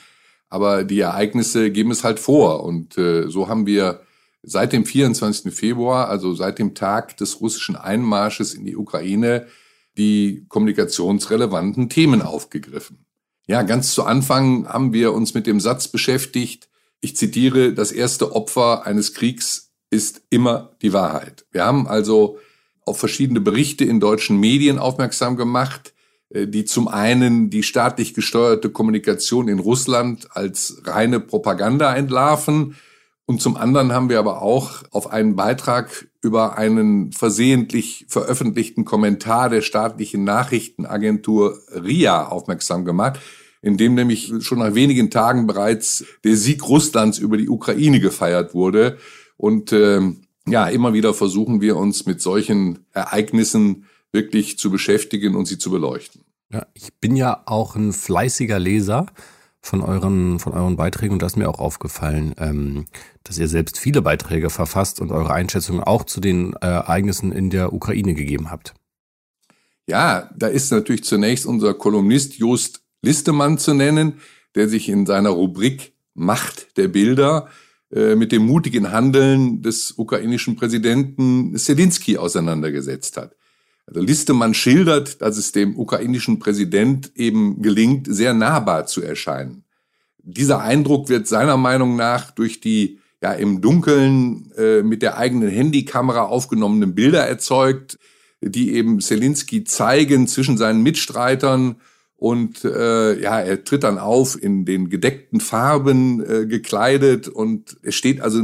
Aber 0.48 0.84
die 0.84 1.00
Ereignisse 1.00 1.70
geben 1.70 1.90
es 1.90 2.04
halt 2.04 2.18
vor. 2.18 2.64
Und 2.64 2.98
äh, 2.98 3.28
so 3.28 3.48
haben 3.48 3.66
wir 3.66 4.02
seit 4.42 4.72
dem 4.72 4.84
24. 4.84 5.54
Februar, 5.54 6.08
also 6.08 6.34
seit 6.34 6.58
dem 6.58 6.74
Tag 6.74 7.16
des 7.18 7.40
russischen 7.40 7.76
Einmarsches 7.76 8.54
in 8.54 8.64
die 8.64 8.76
Ukraine, 8.76 9.46
die 9.96 10.46
kommunikationsrelevanten 10.48 11.88
Themen 11.88 12.22
aufgegriffen. 12.22 13.04
Ja, 13.46 13.62
ganz 13.62 13.94
zu 13.94 14.04
Anfang 14.04 14.68
haben 14.68 14.92
wir 14.92 15.12
uns 15.12 15.34
mit 15.34 15.46
dem 15.46 15.60
Satz 15.60 15.88
beschäftigt, 15.88 16.68
ich 17.00 17.16
zitiere, 17.16 17.72
das 17.72 17.92
erste 17.92 18.32
Opfer 18.34 18.86
eines 18.86 19.14
Kriegs 19.14 19.72
ist 19.90 20.22
immer 20.30 20.76
die 20.82 20.92
Wahrheit. 20.92 21.46
Wir 21.50 21.64
haben 21.64 21.88
also 21.88 22.38
auf 22.84 22.98
verschiedene 22.98 23.40
Berichte 23.40 23.84
in 23.84 24.00
deutschen 24.00 24.38
Medien 24.38 24.78
aufmerksam 24.78 25.36
gemacht, 25.36 25.94
die 26.32 26.64
zum 26.64 26.88
einen 26.88 27.50
die 27.50 27.62
staatlich 27.62 28.14
gesteuerte 28.14 28.70
Kommunikation 28.70 29.48
in 29.48 29.58
Russland 29.58 30.28
als 30.30 30.82
reine 30.84 31.18
Propaganda 31.18 31.94
entlarven. 31.94 32.76
Und 33.26 33.40
zum 33.40 33.56
anderen 33.56 33.92
haben 33.92 34.08
wir 34.08 34.18
aber 34.18 34.42
auch 34.42 34.82
auf 34.90 35.12
einen 35.12 35.36
Beitrag 35.36 36.08
über 36.22 36.58
einen 36.58 37.12
versehentlich 37.12 38.06
veröffentlichten 38.08 38.84
Kommentar 38.84 39.48
der 39.48 39.62
staatlichen 39.62 40.24
Nachrichtenagentur 40.24 41.58
RIA 41.72 42.28
aufmerksam 42.28 42.84
gemacht, 42.84 43.20
in 43.62 43.76
dem 43.76 43.94
nämlich 43.94 44.32
schon 44.40 44.58
nach 44.58 44.74
wenigen 44.74 45.10
Tagen 45.10 45.46
bereits 45.46 46.04
der 46.24 46.36
Sieg 46.36 46.68
Russlands 46.68 47.18
über 47.18 47.36
die 47.36 47.48
Ukraine 47.48 48.00
gefeiert 48.00 48.54
wurde. 48.54 48.98
Und 49.36 49.72
äh, 49.72 50.00
ja, 50.46 50.68
immer 50.68 50.92
wieder 50.92 51.14
versuchen 51.14 51.60
wir 51.60 51.76
uns 51.76 52.06
mit 52.06 52.20
solchen 52.20 52.86
Ereignissen 52.92 53.86
wirklich 54.12 54.58
zu 54.58 54.70
beschäftigen 54.70 55.36
und 55.36 55.46
sie 55.46 55.58
zu 55.58 55.70
beleuchten. 55.70 56.19
Ja, 56.52 56.66
ich 56.74 56.94
bin 57.00 57.14
ja 57.14 57.42
auch 57.46 57.76
ein 57.76 57.92
fleißiger 57.92 58.58
Leser 58.58 59.06
von 59.60 59.82
euren, 59.82 60.40
von 60.40 60.52
euren 60.52 60.76
Beiträgen 60.76 61.12
und 61.12 61.22
da 61.22 61.26
ist 61.26 61.36
mir 61.36 61.48
auch 61.48 61.60
aufgefallen, 61.60 62.34
ähm, 62.38 62.86
dass 63.22 63.38
ihr 63.38 63.46
selbst 63.46 63.78
viele 63.78 64.02
Beiträge 64.02 64.50
verfasst 64.50 65.00
und 65.00 65.12
eure 65.12 65.32
Einschätzungen 65.32 65.82
auch 65.82 66.04
zu 66.04 66.20
den 66.20 66.54
äh, 66.54 66.66
Ereignissen 66.66 67.30
in 67.30 67.50
der 67.50 67.72
Ukraine 67.72 68.14
gegeben 68.14 68.50
habt. 68.50 68.74
Ja, 69.86 70.30
da 70.36 70.48
ist 70.48 70.72
natürlich 70.72 71.04
zunächst 71.04 71.46
unser 71.46 71.74
Kolumnist 71.74 72.34
Just 72.36 72.82
Listemann 73.02 73.58
zu 73.58 73.74
nennen, 73.74 74.14
der 74.54 74.68
sich 74.68 74.88
in 74.88 75.06
seiner 75.06 75.30
Rubrik 75.30 75.94
Macht 76.14 76.76
der 76.76 76.88
Bilder 76.88 77.48
äh, 77.92 78.16
mit 78.16 78.32
dem 78.32 78.46
mutigen 78.46 78.90
Handeln 78.90 79.62
des 79.62 79.92
ukrainischen 79.96 80.56
Präsidenten 80.56 81.56
Zelensky 81.56 82.18
auseinandergesetzt 82.18 83.16
hat. 83.16 83.36
Also 83.90 84.00
Listemann 84.00 84.54
schildert, 84.54 85.20
dass 85.20 85.36
es 85.36 85.50
dem 85.52 85.76
ukrainischen 85.76 86.38
Präsident 86.38 87.10
eben 87.16 87.60
gelingt, 87.60 88.06
sehr 88.08 88.34
nahbar 88.34 88.86
zu 88.86 89.02
erscheinen. 89.02 89.64
Dieser 90.22 90.60
Eindruck 90.60 91.08
wird 91.08 91.26
seiner 91.26 91.56
Meinung 91.56 91.96
nach 91.96 92.30
durch 92.30 92.60
die 92.60 93.00
ja 93.20 93.32
im 93.32 93.60
Dunkeln 93.60 94.52
äh, 94.56 94.82
mit 94.82 95.02
der 95.02 95.18
eigenen 95.18 95.50
Handykamera 95.50 96.22
aufgenommenen 96.22 96.94
Bilder 96.94 97.26
erzeugt, 97.26 97.98
die 98.40 98.74
eben 98.74 99.00
Zelensky 99.00 99.64
zeigen 99.64 100.28
zwischen 100.28 100.56
seinen 100.56 100.82
Mitstreitern 100.82 101.76
und 102.20 102.66
äh, 102.66 103.18
ja, 103.18 103.40
er 103.40 103.64
tritt 103.64 103.82
dann 103.82 103.98
auf 103.98 104.40
in 104.40 104.66
den 104.66 104.90
gedeckten 104.90 105.40
Farben 105.40 106.22
äh, 106.22 106.46
gekleidet 106.46 107.28
und 107.28 107.78
er 107.82 107.92
steht 107.92 108.20
also 108.20 108.42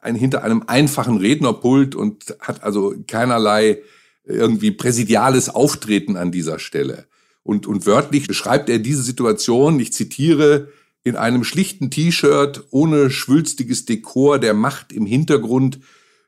ein, 0.00 0.14
hinter 0.14 0.44
einem 0.44 0.62
einfachen 0.68 1.18
Rednerpult 1.18 1.96
und 1.96 2.36
hat 2.40 2.62
also 2.62 2.94
keinerlei 3.08 3.82
irgendwie 4.26 4.72
präsidiales 4.72 5.48
Auftreten 5.48 6.16
an 6.16 6.32
dieser 6.32 6.58
Stelle. 6.58 7.06
Und, 7.42 7.66
und 7.66 7.86
wörtlich 7.86 8.26
beschreibt 8.26 8.68
er 8.68 8.78
diese 8.78 9.02
Situation, 9.02 9.78
ich 9.80 9.92
zitiere, 9.92 10.68
in 11.04 11.14
einem 11.14 11.44
schlichten 11.44 11.90
T-Shirt 11.90 12.64
ohne 12.70 13.10
schwülstiges 13.10 13.84
Dekor 13.84 14.40
der 14.40 14.54
Macht 14.54 14.92
im 14.92 15.06
Hintergrund 15.06 15.78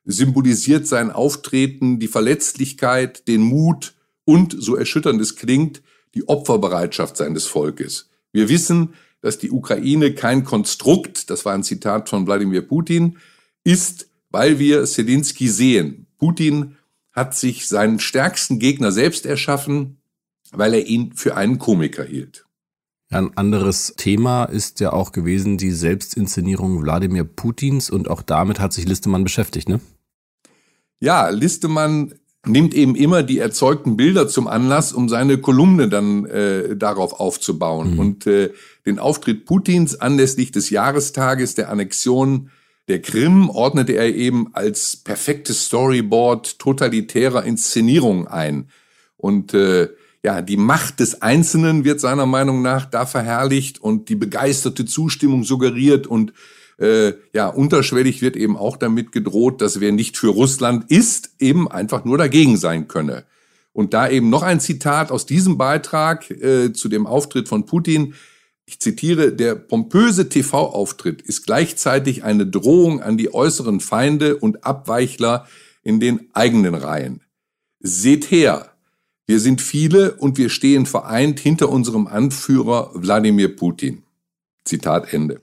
symbolisiert 0.04 0.86
sein 0.86 1.10
Auftreten 1.10 1.98
die 1.98 2.06
Verletzlichkeit, 2.06 3.26
den 3.26 3.42
Mut 3.42 3.94
und, 4.24 4.56
so 4.56 4.76
erschütternd 4.76 5.20
es 5.20 5.34
klingt, 5.34 5.82
die 6.14 6.28
Opferbereitschaft 6.28 7.16
seines 7.16 7.46
Volkes. 7.46 8.08
Wir 8.32 8.48
wissen, 8.48 8.94
dass 9.20 9.38
die 9.38 9.50
Ukraine 9.50 10.14
kein 10.14 10.44
Konstrukt, 10.44 11.28
das 11.28 11.44
war 11.44 11.54
ein 11.54 11.64
Zitat 11.64 12.08
von 12.08 12.26
Wladimir 12.26 12.62
Putin, 12.62 13.18
ist, 13.64 14.08
weil 14.30 14.58
wir 14.58 14.84
Zelensky 14.84 15.48
sehen. 15.48 16.06
Putin 16.18 16.76
hat 17.18 17.34
sich 17.34 17.68
seinen 17.68 18.00
stärksten 18.00 18.58
Gegner 18.58 18.92
selbst 18.92 19.26
erschaffen, 19.26 19.98
weil 20.52 20.74
er 20.74 20.86
ihn 20.86 21.12
für 21.12 21.36
einen 21.36 21.58
Komiker 21.58 22.04
hielt. 22.04 22.46
Ein 23.10 23.36
anderes 23.36 23.94
Thema 23.96 24.44
ist 24.44 24.80
ja 24.80 24.92
auch 24.92 25.12
gewesen 25.12 25.56
die 25.56 25.72
Selbstinszenierung 25.72 26.82
Wladimir 26.82 27.24
Putins 27.24 27.90
und 27.90 28.08
auch 28.08 28.22
damit 28.22 28.60
hat 28.60 28.72
sich 28.72 28.86
Listemann 28.86 29.24
beschäftigt, 29.24 29.68
ne? 29.68 29.80
Ja, 31.00 31.28
Listemann 31.28 32.14
nimmt 32.46 32.74
eben 32.74 32.94
immer 32.94 33.22
die 33.22 33.38
erzeugten 33.38 33.96
Bilder 33.96 34.28
zum 34.28 34.46
Anlass, 34.46 34.92
um 34.92 35.08
seine 35.08 35.38
Kolumne 35.38 35.88
dann 35.88 36.26
äh, 36.26 36.76
darauf 36.76 37.18
aufzubauen. 37.18 37.94
Mhm. 37.94 37.98
Und 37.98 38.26
äh, 38.26 38.52
den 38.84 38.98
Auftritt 38.98 39.44
Putins 39.44 40.00
anlässlich 40.00 40.50
des 40.50 40.70
Jahrestages 40.70 41.54
der 41.54 41.70
Annexion 41.70 42.50
der 42.88 43.02
Krim 43.02 43.50
ordnete 43.50 43.92
er 43.92 44.14
eben 44.14 44.48
als 44.54 44.96
perfektes 44.96 45.66
Storyboard 45.66 46.58
totalitärer 46.58 47.44
Inszenierung 47.44 48.26
ein. 48.26 48.70
Und 49.16 49.52
äh, 49.54 49.88
ja, 50.24 50.42
die 50.42 50.56
Macht 50.56 51.00
des 51.00 51.22
Einzelnen 51.22 51.84
wird 51.84 52.00
seiner 52.00 52.26
Meinung 52.26 52.62
nach 52.62 52.86
da 52.86 53.06
verherrlicht 53.06 53.80
und 53.80 54.08
die 54.08 54.16
begeisterte 54.16 54.84
Zustimmung 54.84 55.44
suggeriert 55.44 56.06
und 56.06 56.32
äh, 56.78 57.12
ja, 57.32 57.48
unterschwellig 57.48 58.22
wird 58.22 58.36
eben 58.36 58.56
auch 58.56 58.76
damit 58.76 59.12
gedroht, 59.12 59.60
dass 59.60 59.80
wer 59.80 59.92
nicht 59.92 60.16
für 60.16 60.28
Russland 60.28 60.90
ist, 60.90 61.30
eben 61.38 61.70
einfach 61.70 62.04
nur 62.04 62.18
dagegen 62.18 62.56
sein 62.56 62.88
könne. 62.88 63.24
Und 63.72 63.94
da 63.94 64.08
eben 64.08 64.30
noch 64.30 64.42
ein 64.42 64.60
Zitat 64.60 65.12
aus 65.12 65.26
diesem 65.26 65.58
Beitrag 65.58 66.30
äh, 66.30 66.72
zu 66.72 66.88
dem 66.88 67.06
Auftritt 67.06 67.48
von 67.48 67.66
Putin. 67.66 68.14
Ich 68.68 68.80
zitiere, 68.80 69.32
der 69.32 69.54
pompöse 69.54 70.28
TV-Auftritt 70.28 71.22
ist 71.22 71.46
gleichzeitig 71.46 72.22
eine 72.22 72.46
Drohung 72.46 73.00
an 73.00 73.16
die 73.16 73.32
äußeren 73.32 73.80
Feinde 73.80 74.36
und 74.36 74.66
Abweichler 74.66 75.46
in 75.82 76.00
den 76.00 76.28
eigenen 76.34 76.74
Reihen. 76.74 77.22
Seht 77.80 78.30
her, 78.30 78.70
wir 79.26 79.40
sind 79.40 79.62
viele 79.62 80.16
und 80.16 80.36
wir 80.36 80.50
stehen 80.50 80.84
vereint 80.84 81.40
hinter 81.40 81.70
unserem 81.70 82.06
Anführer 82.06 82.90
Wladimir 82.92 83.56
Putin. 83.56 84.02
Zitat 84.66 85.14
Ende. 85.14 85.40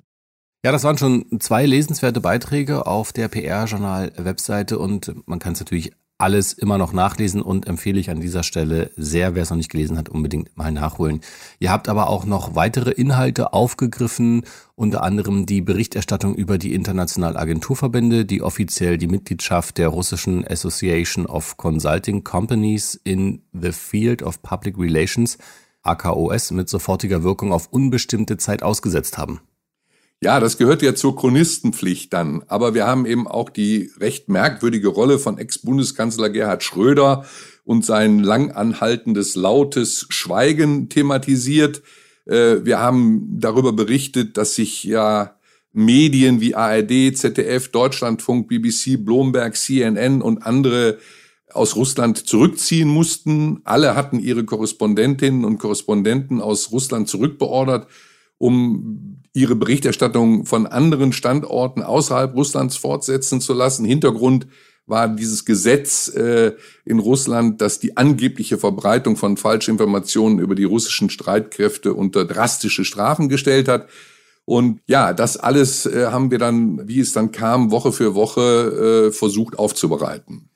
Ja, 0.64 0.72
das 0.72 0.84
waren 0.84 1.00
schon 1.00 1.26
zwei 1.40 1.66
lesenswerte 1.66 2.22
Beiträge 2.22 2.86
auf 2.86 3.12
der 3.12 3.28
PR-Journal-Webseite 3.28 4.78
und 4.78 5.16
man 5.26 5.40
kann 5.40 5.54
es 5.54 5.60
natürlich 5.62 5.94
alles 6.18 6.54
immer 6.54 6.78
noch 6.78 6.94
nachlesen 6.94 7.42
und 7.42 7.68
empfehle 7.68 8.00
ich 8.00 8.10
an 8.10 8.22
dieser 8.22 8.44
Stelle 8.44 8.92
sehr, 8.96 9.36
wer 9.36 9.44
es 9.44 9.50
noch 9.50 9.58
nicht 9.58 9.72
gelesen 9.72 9.98
hat, 9.98 10.08
unbedingt 10.08 10.56
mal 10.56 10.72
nachholen. 10.72 11.20
Ihr 11.60 11.72
habt 11.72 11.90
aber 11.90 12.10
auch 12.10 12.26
noch 12.26 12.56
weitere 12.56 12.92
Inhalte 12.92 13.52
aufgegriffen, 13.52 14.44
unter 14.76 15.04
anderem 15.04 15.46
die 15.46 15.62
Berichterstattung 15.62 16.36
über 16.36 16.58
die 16.58 16.74
internationalen 16.74 17.36
Agenturverbände, 17.36 18.26
die 18.26 18.42
offiziell 18.42 18.98
die 18.98 19.08
Mitgliedschaft 19.08 19.78
der 19.78 19.90
russischen 19.90 20.48
Association 20.48 21.26
of 21.26 21.58
Consulting 21.58 22.24
Companies 22.24 23.00
in 23.04 23.42
the 23.52 23.74
Field 23.74 24.24
of 24.24 24.42
Public 24.42 24.78
Relations 24.78 25.38
AKOS 25.84 26.52
mit 26.52 26.70
sofortiger 26.70 27.24
Wirkung 27.24 27.52
auf 27.52 27.68
unbestimmte 27.72 28.38
Zeit 28.38 28.64
ausgesetzt 28.64 29.18
haben. 29.18 29.42
Ja, 30.26 30.40
das 30.40 30.58
gehört 30.58 30.82
ja 30.82 30.96
zur 30.96 31.16
Chronistenpflicht 31.16 32.12
dann. 32.12 32.42
Aber 32.48 32.74
wir 32.74 32.88
haben 32.88 33.06
eben 33.06 33.28
auch 33.28 33.48
die 33.48 33.92
recht 34.00 34.28
merkwürdige 34.28 34.88
Rolle 34.88 35.20
von 35.20 35.38
Ex-Bundeskanzler 35.38 36.32
Gerhard 36.32 36.64
Schröder 36.64 37.28
und 37.64 37.86
sein 37.86 38.18
lang 38.18 38.50
anhaltendes 38.50 39.36
lautes 39.36 40.08
Schweigen 40.10 40.90
thematisiert. 40.90 41.84
Äh, 42.26 42.66
wir 42.66 42.80
haben 42.80 43.40
darüber 43.40 43.72
berichtet, 43.72 44.36
dass 44.36 44.56
sich 44.56 44.84
ja 44.84 45.38
Medien 45.74 46.42
wie 46.42 46.56
ARD, 46.56 47.16
ZDF, 47.16 47.68
Deutschlandfunk, 47.68 48.48
BBC, 48.48 48.98
Bloomberg, 48.98 49.56
CNN 49.56 50.24
und 50.24 50.42
andere 50.42 50.98
aus 51.54 51.76
Russland 51.76 52.18
zurückziehen 52.18 52.90
mussten. 52.90 53.62
Alle 53.64 53.96
hatten 53.96 54.18
ihre 54.18 54.44
Korrespondentinnen 54.44 55.46
und 55.46 55.60
Korrespondenten 55.60 56.42
aus 56.42 56.72
Russland 56.72 57.10
zurückbeordert, 57.10 57.88
um 58.40 59.22
ihre 59.36 59.56
Berichterstattung 59.56 60.46
von 60.46 60.66
anderen 60.66 61.12
Standorten 61.14 61.84
außerhalb 61.84 62.36
Russlands 62.36 62.78
fortsetzen 62.78 63.42
zu 63.42 63.54
lassen. 63.54 63.86
Hintergrund 63.86 64.48
war 64.88 65.08
dieses 65.08 65.46
Gesetz 65.46 66.08
äh, 66.10 66.54
in 66.86 67.00
Russland, 67.00 67.60
das 67.60 67.80
die 67.80 67.98
angebliche 67.98 68.58
Verbreitung 68.58 69.18
von 69.18 69.36
Falschinformationen 69.36 70.40
über 70.40 70.56
die 70.56 70.64
russischen 70.64 71.10
Streitkräfte 71.10 71.94
unter 71.94 72.26
drastische 72.26 72.86
Strafen 72.86 73.30
gestellt 73.30 73.68
hat. 73.68 73.90
Und 74.46 74.80
ja, 74.86 75.12
das 75.14 75.38
alles 75.38 75.88
äh, 75.88 76.08
haben 76.12 76.30
wir 76.30 76.38
dann, 76.38 76.88
wie 76.88 77.00
es 77.00 77.14
dann 77.14 77.32
kam, 77.32 77.72
Woche 77.72 77.92
für 77.92 78.14
Woche 78.14 79.08
äh, 79.08 79.12
versucht 79.12 79.58
aufzubereiten. 79.58 80.50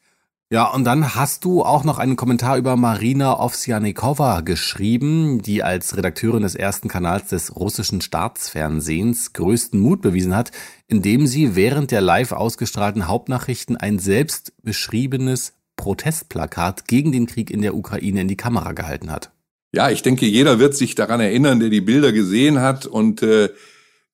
Ja, 0.52 0.66
und 0.74 0.84
dann 0.84 1.14
hast 1.14 1.46
du 1.46 1.62
auch 1.62 1.84
noch 1.84 2.00
einen 2.00 2.16
Kommentar 2.16 2.58
über 2.58 2.76
Marina 2.76 3.40
Ovsjanikova 3.40 4.42
geschrieben, 4.42 5.44
die 5.44 5.62
als 5.62 5.96
Redakteurin 5.96 6.42
des 6.42 6.56
ersten 6.56 6.88
Kanals 6.88 7.28
des 7.28 7.56
russischen 7.56 8.02
Staatsfernsehens 8.02 9.34
größten 9.34 9.80
Mut 9.80 10.02
bewiesen 10.02 10.36
hat, 10.36 10.52
indem 10.88 11.28
sie 11.28 11.56
während 11.56 11.92
der 11.92 12.02
live 12.02 12.32
ausgestrahlten 12.32 13.08
Hauptnachrichten 13.08 13.78
ein 13.78 14.00
selbst 14.00 14.54
beschriebenes 14.64 15.54
Protestplakat 15.76 16.88
gegen 16.88 17.12
den 17.12 17.28
Krieg 17.28 17.52
in 17.52 17.62
der 17.62 17.76
Ukraine 17.76 18.22
in 18.22 18.28
die 18.28 18.36
Kamera 18.36 18.72
gehalten 18.72 19.12
hat. 19.12 19.32
Ja, 19.72 19.92
ich 19.92 20.02
denke, 20.02 20.26
jeder 20.26 20.58
wird 20.58 20.76
sich 20.76 20.96
daran 20.96 21.20
erinnern, 21.20 21.60
der 21.60 21.70
die 21.70 21.82
Bilder 21.82 22.12
gesehen 22.12 22.60
hat 22.60 22.88
und 22.88 23.22
äh 23.22 23.50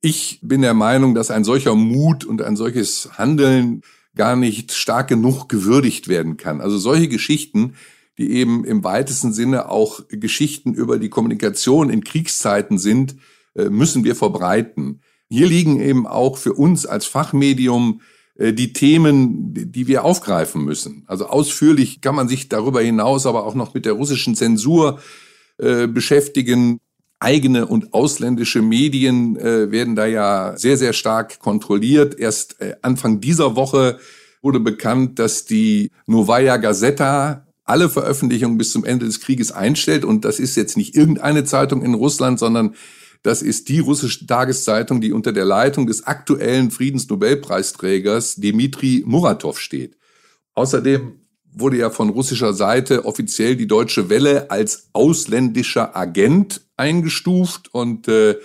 ich 0.01 0.39
bin 0.43 0.61
der 0.61 0.75
Meinung, 0.75 1.15
dass 1.15 1.31
ein 1.31 1.43
solcher 1.43 1.73
Mut 1.73 2.25
und 2.25 2.43
ein 2.43 2.55
solches 2.55 3.17
Handeln 3.17 3.81
gar 4.15 4.35
nicht 4.35 4.73
stark 4.73 5.07
genug 5.07 5.47
gewürdigt 5.49 6.07
werden 6.07 6.37
kann. 6.37 6.61
Also 6.61 6.77
solche 6.77 7.07
Geschichten, 7.07 7.75
die 8.17 8.31
eben 8.31 8.63
im 8.63 8.83
weitesten 8.83 9.33
Sinne 9.33 9.69
auch 9.69 10.01
Geschichten 10.09 10.73
über 10.73 10.97
die 10.97 11.09
Kommunikation 11.09 11.89
in 11.89 12.03
Kriegszeiten 12.03 12.77
sind, 12.77 13.15
äh, 13.55 13.69
müssen 13.69 14.03
wir 14.03 14.15
verbreiten. 14.15 15.01
Hier 15.29 15.47
liegen 15.47 15.79
eben 15.81 16.07
auch 16.07 16.37
für 16.37 16.53
uns 16.53 16.85
als 16.85 17.05
Fachmedium 17.05 18.01
äh, 18.35 18.53
die 18.53 18.73
Themen, 18.73 19.53
die 19.53 19.87
wir 19.87 20.05
aufgreifen 20.05 20.63
müssen. 20.63 21.03
Also 21.07 21.27
ausführlich 21.27 22.01
kann 22.01 22.15
man 22.15 22.27
sich 22.27 22.49
darüber 22.49 22.81
hinaus 22.81 23.25
aber 23.25 23.45
auch 23.45 23.55
noch 23.55 23.73
mit 23.73 23.85
der 23.85 23.93
russischen 23.93 24.35
Zensur 24.35 24.99
äh, 25.57 25.87
beschäftigen 25.87 26.79
eigene 27.25 27.65
und 27.65 27.91
ausländische 27.95 28.61
Medien 28.61 29.35
äh, 29.35 29.71
werden 29.71 29.95
da 29.95 30.05
ja 30.05 30.53
sehr, 30.57 30.77
sehr 30.77 30.93
stark 30.93 31.39
kontrolliert. 31.39 32.19
Erst 32.19 32.61
äh, 32.61 32.75
Anfang 32.83 33.19
dieser 33.19 33.55
Woche 33.55 33.97
wurde 34.43 34.59
bekannt, 34.59 35.17
dass 35.17 35.45
die 35.45 35.89
Novaya 36.05 36.57
Gazeta 36.57 37.47
alle 37.63 37.89
Veröffentlichungen 37.89 38.59
bis 38.59 38.71
zum 38.71 38.85
Ende 38.85 39.07
des 39.07 39.21
Krieges 39.21 39.51
einstellt. 39.51 40.05
Und 40.05 40.23
das 40.23 40.39
ist 40.39 40.55
jetzt 40.55 40.77
nicht 40.77 40.95
irgendeine 40.95 41.43
Zeitung 41.45 41.81
in 41.81 41.95
Russland, 41.95 42.37
sondern 42.37 42.75
das 43.23 43.41
ist 43.41 43.69
die 43.69 43.79
russische 43.79 44.27
Tageszeitung, 44.27 45.01
die 45.01 45.11
unter 45.11 45.33
der 45.33 45.45
Leitung 45.45 45.87
des 45.87 46.05
aktuellen 46.05 46.69
Friedensnobelpreisträgers 46.69 48.35
Dmitri 48.35 49.03
Muratov 49.03 49.59
steht. 49.59 49.97
Außerdem 50.53 51.24
wurde 51.55 51.77
ja 51.77 51.89
von 51.89 52.09
russischer 52.09 52.53
Seite 52.53 53.05
offiziell 53.05 53.55
die 53.55 53.67
Deutsche 53.67 54.09
Welle 54.09 54.51
als 54.51 54.89
ausländischer 54.93 55.95
Agent 55.95 56.61
eingestuft 56.77 57.73
und 57.73 58.07
äh, 58.07 58.35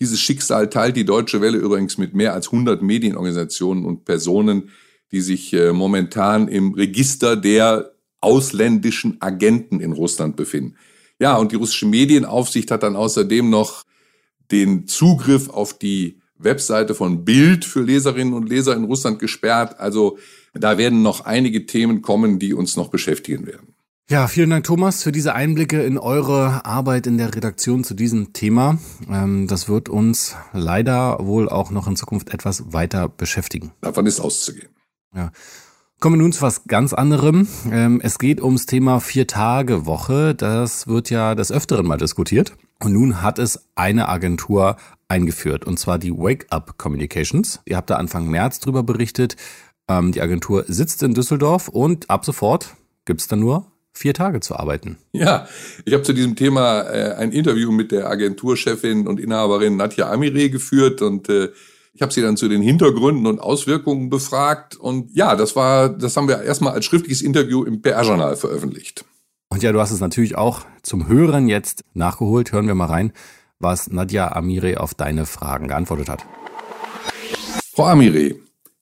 dieses 0.00 0.20
Schicksal 0.20 0.68
teilt 0.68 0.96
die 0.96 1.04
Deutsche 1.04 1.40
Welle 1.40 1.58
übrigens 1.58 1.96
mit 1.96 2.14
mehr 2.14 2.34
als 2.34 2.48
100 2.48 2.82
Medienorganisationen 2.82 3.84
und 3.84 4.04
Personen, 4.04 4.70
die 5.12 5.20
sich 5.20 5.52
äh, 5.52 5.72
momentan 5.72 6.48
im 6.48 6.74
Register 6.74 7.36
der 7.36 7.92
ausländischen 8.20 9.16
Agenten 9.20 9.80
in 9.80 9.92
Russland 9.92 10.36
befinden. 10.36 10.74
Ja, 11.18 11.36
und 11.36 11.52
die 11.52 11.56
russische 11.56 11.86
Medienaufsicht 11.86 12.70
hat 12.70 12.82
dann 12.82 12.96
außerdem 12.96 13.48
noch 13.48 13.84
den 14.50 14.86
Zugriff 14.86 15.48
auf 15.48 15.78
die 15.78 16.20
Webseite 16.38 16.94
von 16.94 17.24
Bild 17.24 17.64
für 17.64 17.80
Leserinnen 17.80 18.34
und 18.34 18.48
Leser 18.48 18.74
in 18.74 18.84
Russland 18.84 19.18
gesperrt. 19.18 19.80
Also 19.80 20.18
da 20.60 20.78
werden 20.78 21.02
noch 21.02 21.24
einige 21.24 21.66
Themen 21.66 22.02
kommen, 22.02 22.38
die 22.38 22.54
uns 22.54 22.76
noch 22.76 22.88
beschäftigen 22.88 23.46
werden. 23.46 23.74
Ja, 24.08 24.28
vielen 24.28 24.50
Dank, 24.50 24.64
Thomas, 24.64 25.02
für 25.02 25.10
diese 25.10 25.34
Einblicke 25.34 25.82
in 25.82 25.98
eure 25.98 26.64
Arbeit 26.64 27.08
in 27.08 27.18
der 27.18 27.34
Redaktion 27.34 27.82
zu 27.82 27.94
diesem 27.94 28.32
Thema. 28.32 28.78
Ähm, 29.10 29.48
das 29.48 29.68
wird 29.68 29.88
uns 29.88 30.36
leider 30.52 31.18
wohl 31.26 31.48
auch 31.48 31.72
noch 31.72 31.88
in 31.88 31.96
Zukunft 31.96 32.32
etwas 32.32 32.72
weiter 32.72 33.08
beschäftigen. 33.08 33.72
Davon 33.80 34.06
ist 34.06 34.20
auszugehen. 34.20 34.68
Ja. 35.12 35.32
Kommen 35.98 36.16
wir 36.16 36.22
nun 36.22 36.32
zu 36.32 36.42
was 36.42 36.66
ganz 36.66 36.92
anderem. 36.92 37.48
Ähm, 37.72 38.00
es 38.00 38.20
geht 38.20 38.40
ums 38.40 38.66
Thema 38.66 39.00
Vier-Tage-Woche. 39.00 40.36
Das 40.36 40.86
wird 40.86 41.10
ja 41.10 41.34
des 41.34 41.50
Öfteren 41.50 41.86
mal 41.86 41.96
diskutiert. 41.96 42.52
Und 42.78 42.92
nun 42.92 43.22
hat 43.22 43.40
es 43.40 43.66
eine 43.74 44.08
Agentur 44.08 44.76
eingeführt, 45.08 45.64
und 45.64 45.78
zwar 45.78 45.98
die 45.98 46.12
Wake 46.12 46.46
Up 46.50 46.78
Communications. 46.78 47.60
Ihr 47.64 47.76
habt 47.76 47.90
da 47.90 47.96
Anfang 47.96 48.28
März 48.28 48.60
drüber 48.60 48.82
berichtet. 48.82 49.36
Ähm, 49.88 50.12
die 50.12 50.20
Agentur 50.20 50.64
sitzt 50.66 51.02
in 51.02 51.14
Düsseldorf 51.14 51.68
und 51.68 52.10
ab 52.10 52.24
sofort 52.24 52.74
gibt's 53.04 53.28
dann 53.28 53.40
nur 53.40 53.70
vier 53.92 54.14
Tage 54.14 54.40
zu 54.40 54.56
arbeiten. 54.56 54.98
Ja, 55.12 55.48
ich 55.84 55.94
habe 55.94 56.02
zu 56.02 56.12
diesem 56.12 56.36
Thema 56.36 56.82
äh, 56.82 57.14
ein 57.14 57.32
Interview 57.32 57.72
mit 57.72 57.92
der 57.92 58.10
Agenturchefin 58.10 59.06
und 59.06 59.18
Inhaberin 59.18 59.76
Nadja 59.76 60.10
Amire 60.10 60.50
geführt 60.50 61.02
und 61.02 61.28
äh, 61.28 61.48
ich 61.94 62.02
habe 62.02 62.12
sie 62.12 62.20
dann 62.20 62.36
zu 62.36 62.48
den 62.48 62.60
Hintergründen 62.60 63.26
und 63.26 63.40
Auswirkungen 63.40 64.10
befragt 64.10 64.76
und 64.76 65.16
ja, 65.16 65.34
das 65.34 65.56
war, 65.56 65.88
das 65.88 66.16
haben 66.16 66.28
wir 66.28 66.42
erstmal 66.42 66.74
als 66.74 66.84
schriftliches 66.84 67.22
Interview 67.22 67.64
im 67.64 67.80
PR-Journal 67.80 68.36
veröffentlicht. 68.36 69.06
Und 69.48 69.62
ja, 69.62 69.72
du 69.72 69.80
hast 69.80 69.92
es 69.92 70.00
natürlich 70.00 70.36
auch 70.36 70.66
zum 70.82 71.08
Hören 71.08 71.48
jetzt 71.48 71.84
nachgeholt. 71.94 72.52
Hören 72.52 72.66
wir 72.66 72.74
mal 72.74 72.86
rein, 72.86 73.12
was 73.58 73.88
Nadja 73.88 74.32
Amire 74.32 74.80
auf 74.80 74.92
deine 74.92 75.24
Fragen 75.24 75.68
geantwortet 75.68 76.10
hat. 76.10 76.26
Frau 77.72 77.86
Amire, 77.86 78.34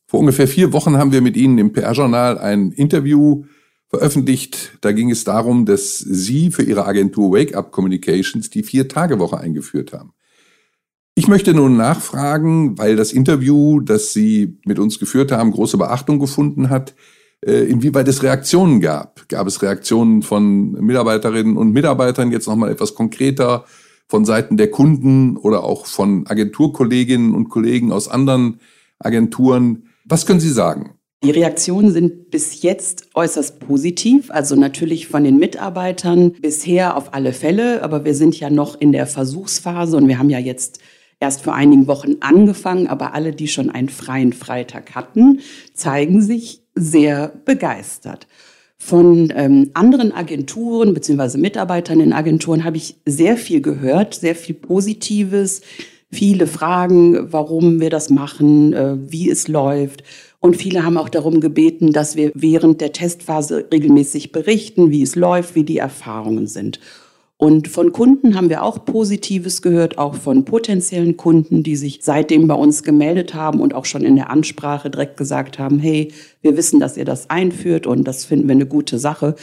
vor 0.07 0.21
ungefähr 0.21 0.49
vier 0.49 0.73
Wochen 0.73 0.97
haben 0.97 1.13
wir 1.13 1.21
mit 1.21 1.37
Ihnen 1.37 1.59
im 1.59 1.73
PR-Journal 1.73 2.39
ein 2.39 2.73
Interview 2.73 3.45
veröffentlicht. 3.89 4.79
Da 4.81 4.93
ging 4.93 5.11
es 5.11 5.25
darum, 5.25 5.67
dass 5.67 5.99
Sie 5.99 6.51
für 6.51 6.63
Ihre 6.63 6.87
Agentur 6.87 7.33
Wake 7.33 7.55
Up 7.55 7.73
Communications 7.73 8.51
die 8.51 8.63
Vier-Tage-Woche 8.63 9.39
eingeführt 9.39 9.93
haben. 9.93 10.13
Ich 11.15 11.29
möchte 11.29 11.55
nun 11.55 11.77
nachfragen, 11.77 12.77
weil 12.77 12.97
das 12.97 13.13
Interview, 13.13 13.81
das 13.81 14.13
Sie 14.13 14.59
mit 14.65 14.81
uns 14.81 14.99
geführt 14.99 15.31
haben, 15.31 15.53
große 15.53 15.79
Beachtung 15.79 16.19
gefunden 16.19 16.71
hat, 16.71 16.95
äh, 17.47 17.65
inwieweit 17.65 18.09
es 18.09 18.23
Reaktionen 18.23 18.81
gab. 18.81 19.29
Gab 19.29 19.47
es 19.47 19.63
Reaktionen 19.63 20.23
von 20.23 20.73
Mitarbeiterinnen 20.73 21.57
und 21.57 21.73
Mitarbeitern, 21.73 22.33
jetzt 22.33 22.49
nochmal 22.49 22.73
etwas 22.73 22.95
konkreter, 22.95 23.65
von 24.09 24.25
Seiten 24.25 24.57
der 24.57 24.71
Kunden 24.71 25.37
oder 25.37 25.63
auch 25.65 25.87
von 25.87 26.27
Agenturkolleginnen 26.27 27.35
und 27.35 27.49
Kollegen 27.49 27.93
aus 27.93 28.09
anderen 28.09 28.61
Agenturen. 28.99 29.91
Was 30.05 30.27
können 30.27 30.41
Sie 30.41 30.51
sagen? 30.51 30.95
Die 31.23 31.31
Reaktionen 31.31 31.91
sind 31.91 32.31
bis 32.31 32.61
jetzt 32.61 33.09
äußerst 33.15 33.59
positiv, 33.59 34.31
also 34.31 34.55
natürlich 34.55 35.09
von 35.09 35.25
den 35.25 35.39
Mitarbeitern 35.39 36.33
bisher 36.33 36.99
auf 36.99 37.15
alle 37.15 37.33
Fälle, 37.33 37.83
aber 37.83 38.05
wir 38.05 38.15
sind 38.15 38.39
ja 38.39 38.51
noch 38.51 38.79
in 38.79 38.93
der 38.93 39.07
Versuchsphase 39.07 39.97
und 39.97 40.07
wir 40.07 40.19
haben 40.19 40.29
ja 40.29 40.39
jetzt 40.39 40.81
erst 41.21 41.41
vor 41.41 41.55
einigen 41.55 41.87
Wochen 41.87 42.17
angefangen, 42.21 42.87
aber 42.87 43.15
alle, 43.15 43.33
die 43.33 43.49
schon 43.49 43.71
einen 43.71 43.89
freien 43.89 44.35
Freitag 44.35 44.95
hatten, 44.95 45.41
zeigen 45.73 46.21
sich 46.21 46.63
sehr 46.75 47.29
begeistert. 47.47 48.27
Von 48.77 49.33
ähm, 49.35 49.71
anderen 49.73 50.13
Agenturen 50.13 50.93
bzw. 50.93 51.39
Mitarbeitern 51.39 52.01
in 52.01 52.13
Agenturen 52.13 52.65
habe 52.65 52.77
ich 52.77 52.97
sehr 53.07 53.39
viel 53.39 53.63
gehört, 53.63 54.13
sehr 54.13 54.35
viel 54.35 54.57
Positives, 54.57 55.63
viele 56.15 56.47
Fragen, 56.47 57.33
warum 57.33 57.81
wir 57.81 57.91
das 57.91 58.09
machen, 58.09 58.73
äh, 58.73 58.97
wie 58.99 59.29
es 59.29 59.49
läuft. 59.49 60.05
Und 60.41 60.57
viele 60.57 60.85
haben 60.85 60.99
auch 60.99 61.09
darum 61.09 61.41
gebeten, 61.41 61.93
dass 61.93 62.17
wir 62.17 62.31
während 62.35 62.81
der 62.81 62.93
Testphase 62.93 63.67
regelmäßig 63.73 64.33
berichten, 64.33 64.91
wie 64.91 65.03
es 65.03 65.17
läuft, 65.17 65.55
wie 65.55 65.65
die 65.65 65.79
Erfahrungen 65.79 66.47
sind. 66.47 66.81
Und 67.37 67.69
von 67.69 67.93
Kunden 67.93 68.37
haben 68.37 68.49
wir 68.49 68.63
auch 68.63 68.85
Positives 68.85 69.61
gehört, 69.61 69.99
auch 69.99 70.15
von 70.15 70.45
potenziellen 70.45 71.17
Kunden, 71.17 71.63
die 71.63 71.77
sich 71.77 71.99
seitdem 72.03 72.47
bei 72.47 72.55
uns 72.55 72.83
gemeldet 72.83 73.35
haben 73.35 73.61
und 73.61 73.75
auch 73.75 73.85
schon 73.85 74.05
in 74.05 74.17
der 74.17 74.31
Ansprache 74.31 74.89
direkt 74.89 75.17
gesagt 75.17 75.59
haben, 75.59 75.79
hey, 75.79 76.13
wir 76.43 76.57
wissen, 76.57 76.79
dass 76.79 76.97
ihr 76.97 77.05
das 77.05 77.31
einführt 77.31 77.87
und 77.87 78.05
das 78.05 78.25
finden 78.25 78.49
wir 78.49 78.55
eine 78.55 78.67
gute 78.67 78.99
Sache. 78.99 79.35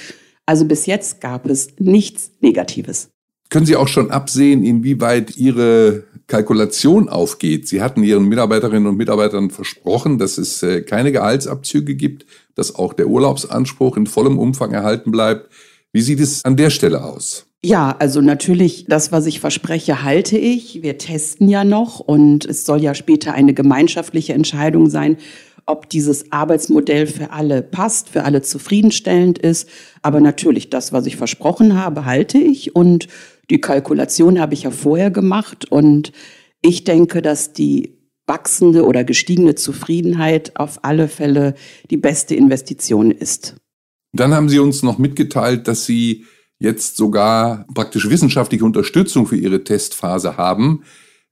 Also 0.46 0.66
bis 0.66 0.86
jetzt 0.86 1.20
gab 1.20 1.46
es 1.48 1.80
nichts 1.80 2.32
Negatives. 2.40 3.10
Können 3.52 3.66
Sie 3.66 3.76
auch 3.76 3.90
schon 3.90 4.12
absehen, 4.12 4.64
inwieweit 4.64 5.36
Ihre 5.36 6.06
Kalkulation 6.28 7.10
aufgeht? 7.10 7.68
Sie 7.68 7.82
hatten 7.82 8.02
Ihren 8.02 8.30
Mitarbeiterinnen 8.30 8.88
und 8.88 8.96
Mitarbeitern 8.96 9.50
versprochen, 9.50 10.18
dass 10.18 10.38
es 10.38 10.64
äh, 10.64 10.84
keine 10.84 11.12
Gehaltsabzüge 11.12 11.96
gibt, 11.96 12.26
dass 12.56 12.74
auch 12.74 12.94
der 12.94 13.08
Urlaubsanspruch 13.08 13.98
in 13.98 14.08
vollem 14.08 14.40
Umfang 14.40 14.72
erhalten 14.72 15.12
bleibt. 15.12 15.52
Wie 15.92 16.00
sieht 16.02 16.22
es 16.22 16.46
an 16.46 16.56
der 16.56 16.70
Stelle 16.70 17.04
aus? 17.04 17.46
Ja, 17.62 17.94
also 18.00 18.22
natürlich, 18.22 18.86
das, 18.88 19.12
was 19.12 19.26
ich 19.26 19.42
verspreche, 19.42 20.02
halte 20.02 20.38
ich. 20.38 20.82
Wir 20.82 20.98
testen 20.98 21.50
ja 21.50 21.66
noch 21.66 22.00
und 22.00 22.46
es 22.46 22.66
soll 22.66 22.82
ja 22.82 22.96
später 22.96 23.34
eine 23.34 23.54
gemeinschaftliche 23.54 24.34
Entscheidung 24.34 24.90
sein, 24.90 25.18
ob 25.66 25.90
dieses 25.90 26.32
Arbeitsmodell 26.32 27.08
für 27.08 27.32
alle 27.32 27.62
passt, 27.62 28.10
für 28.10 28.24
alle 28.24 28.42
zufriedenstellend 28.42 29.40
ist. 29.40 29.68
Aber 30.02 30.20
natürlich, 30.20 30.70
das, 30.70 30.94
was 30.94 31.06
ich 31.06 31.18
versprochen 31.18 31.82
habe, 31.82 32.06
halte 32.06 32.38
ich. 32.38 32.76
Und 32.76 33.08
die 33.50 33.62
Kalkulation 33.62 34.40
habe 34.40 34.54
ich 34.54 34.64
ja 34.64 34.72
vorher 34.72 35.12
gemacht. 35.12 35.72
Und 35.72 36.12
ich 36.62 36.84
denke, 36.84 37.22
dass 37.22 37.54
die 37.54 37.98
wachsende 38.28 38.86
oder 38.86 39.04
gestiegene 39.04 39.56
Zufriedenheit 39.56 40.54
auf 40.56 40.84
alle 40.84 41.08
Fälle 41.08 41.56
die 41.90 41.98
beste 41.98 42.36
Investition 42.36 43.12
ist. 43.12 43.56
Dann 44.14 44.34
haben 44.34 44.50
Sie 44.50 44.60
uns 44.60 44.84
noch 44.84 44.98
mitgeteilt, 44.98 45.68
dass 45.68 45.86
Sie 45.86 46.26
jetzt 46.60 46.96
sogar 46.96 47.66
praktisch 47.74 48.10
wissenschaftliche 48.10 48.64
Unterstützung 48.64 49.26
für 49.26 49.36
Ihre 49.36 49.64
Testphase 49.64 50.38
haben 50.38 50.84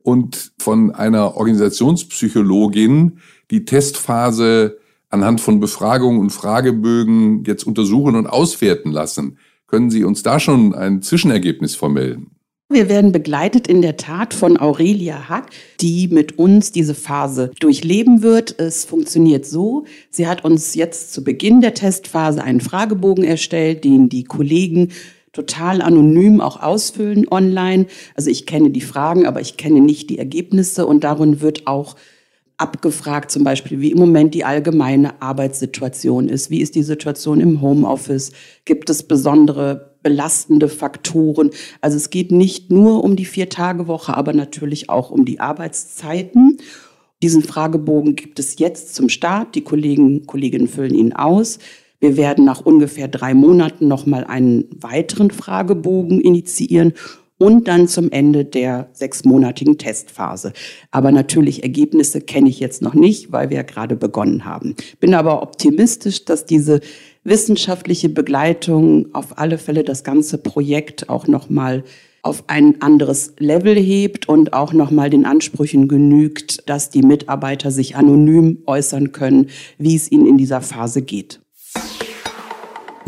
und 0.01 0.53
von 0.57 0.91
einer 0.91 1.37
Organisationspsychologin 1.37 3.19
die 3.51 3.65
Testphase 3.65 4.77
anhand 5.09 5.41
von 5.41 5.59
Befragungen 5.59 6.19
und 6.19 6.29
Fragebögen 6.31 7.43
jetzt 7.45 7.63
untersuchen 7.63 8.15
und 8.15 8.27
auswerten 8.27 8.91
lassen. 8.91 9.37
Können 9.67 9.89
Sie 9.89 10.03
uns 10.03 10.23
da 10.23 10.39
schon 10.39 10.73
ein 10.73 11.01
Zwischenergebnis 11.01 11.75
vermelden? 11.75 12.31
Wir 12.71 12.87
werden 12.87 13.11
begleitet 13.11 13.67
in 13.67 13.81
der 13.81 13.97
Tat 13.97 14.35
von 14.35 14.59
Aurelia 14.59 15.27
Hack, 15.27 15.49
die 15.81 16.07
mit 16.07 16.37
uns 16.37 16.71
diese 16.71 16.93
Phase 16.93 17.49
durchleben 17.59 18.21
wird. 18.21 18.59
Es 18.59 18.85
funktioniert 18.85 19.47
so. 19.47 19.85
Sie 20.11 20.27
hat 20.27 20.45
uns 20.45 20.75
jetzt 20.75 21.11
zu 21.11 21.23
Beginn 21.23 21.61
der 21.61 21.73
Testphase 21.73 22.43
einen 22.43 22.61
Fragebogen 22.61 23.23
erstellt, 23.23 23.83
den 23.83 24.07
die 24.07 24.23
Kollegen 24.23 24.89
total 25.33 25.81
anonym 25.81 26.41
auch 26.41 26.61
ausfüllen 26.61 27.27
online. 27.31 27.87
Also 28.13 28.29
ich 28.29 28.45
kenne 28.45 28.69
die 28.69 28.81
Fragen, 28.81 29.25
aber 29.25 29.41
ich 29.41 29.57
kenne 29.57 29.81
nicht 29.81 30.11
die 30.11 30.19
Ergebnisse 30.19 30.85
und 30.85 31.03
darin 31.03 31.41
wird 31.41 31.65
auch 31.65 31.95
abgefragt, 32.59 33.31
zum 33.31 33.43
Beispiel, 33.43 33.79
wie 33.79 33.91
im 33.91 33.97
Moment 33.97 34.33
die 34.33 34.43
allgemeine 34.43 35.21
Arbeitssituation 35.21 36.27
ist. 36.27 36.49
Wie 36.49 36.61
ist 36.61 36.75
die 36.75 36.83
Situation 36.83 37.39
im 37.39 37.61
Homeoffice? 37.61 38.31
Gibt 38.65 38.89
es 38.89 39.03
besondere 39.03 39.95
belastende 40.03 40.67
Faktoren? 40.67 41.51
Also 41.81 41.97
es 41.97 42.09
geht 42.09 42.31
nicht 42.31 42.71
nur 42.71 43.03
um 43.03 43.15
die 43.15 43.25
Vier-Tage-Woche, 43.25 44.15
aber 44.15 44.33
natürlich 44.33 44.89
auch 44.89 45.09
um 45.09 45.25
die 45.25 45.39
Arbeitszeiten. 45.39 46.57
Diesen 47.21 47.43
Fragebogen 47.43 48.15
gibt 48.15 48.39
es 48.39 48.59
jetzt 48.59 48.95
zum 48.95 49.09
Start. 49.09 49.55
Die 49.55 49.63
Kollegen, 49.63 50.25
Kolleginnen 50.25 50.67
füllen 50.67 50.95
ihn 50.95 51.13
aus. 51.13 51.59
Wir 51.99 52.15
werden 52.15 52.45
nach 52.45 52.61
ungefähr 52.61 53.09
drei 53.09 53.33
Monaten 53.33 53.87
nochmal 53.87 54.23
einen 54.23 54.65
weiteren 54.79 55.31
Fragebogen 55.31 56.21
initiieren 56.21 56.93
und 57.39 57.67
dann 57.67 57.87
zum 57.87 58.11
Ende 58.11 58.45
der 58.45 58.89
sechsmonatigen 58.93 59.79
Testphase. 59.79 60.53
Aber 60.91 61.11
natürlich 61.11 61.63
Ergebnisse 61.63 62.21
kenne 62.21 62.49
ich 62.49 62.59
jetzt 62.59 62.83
noch 62.83 62.93
nicht, 62.93 63.31
weil 63.31 63.49
wir 63.49 63.57
ja 63.57 63.63
gerade 63.63 63.95
begonnen 63.95 64.45
haben. 64.45 64.75
Bin 64.99 65.15
aber 65.15 65.41
optimistisch, 65.41 66.25
dass 66.25 66.45
diese 66.45 66.81
wissenschaftliche 67.23 68.09
Begleitung 68.09 69.13
auf 69.13 69.37
alle 69.39 69.57
Fälle 69.57 69.83
das 69.83 70.03
ganze 70.03 70.37
Projekt 70.37 71.09
auch 71.09 71.27
nochmal 71.27 71.83
auf 72.21 72.43
ein 72.47 72.81
anderes 72.81 73.33
Level 73.39 73.75
hebt 73.75 74.27
und 74.27 74.51
auch 74.51 74.73
nochmal 74.73 75.09
den 75.09 75.25
Ansprüchen 75.25 75.87
genügt, 75.87 76.69
dass 76.69 76.89
die 76.89 77.01
Mitarbeiter 77.01 77.71
sich 77.71 77.95
anonym 77.95 78.63
äußern 78.65 79.13
können, 79.13 79.47
wie 79.77 79.95
es 79.95 80.11
ihnen 80.11 80.25
in 80.25 80.37
dieser 80.37 80.59
Phase 80.61 81.01
geht. 81.01 81.39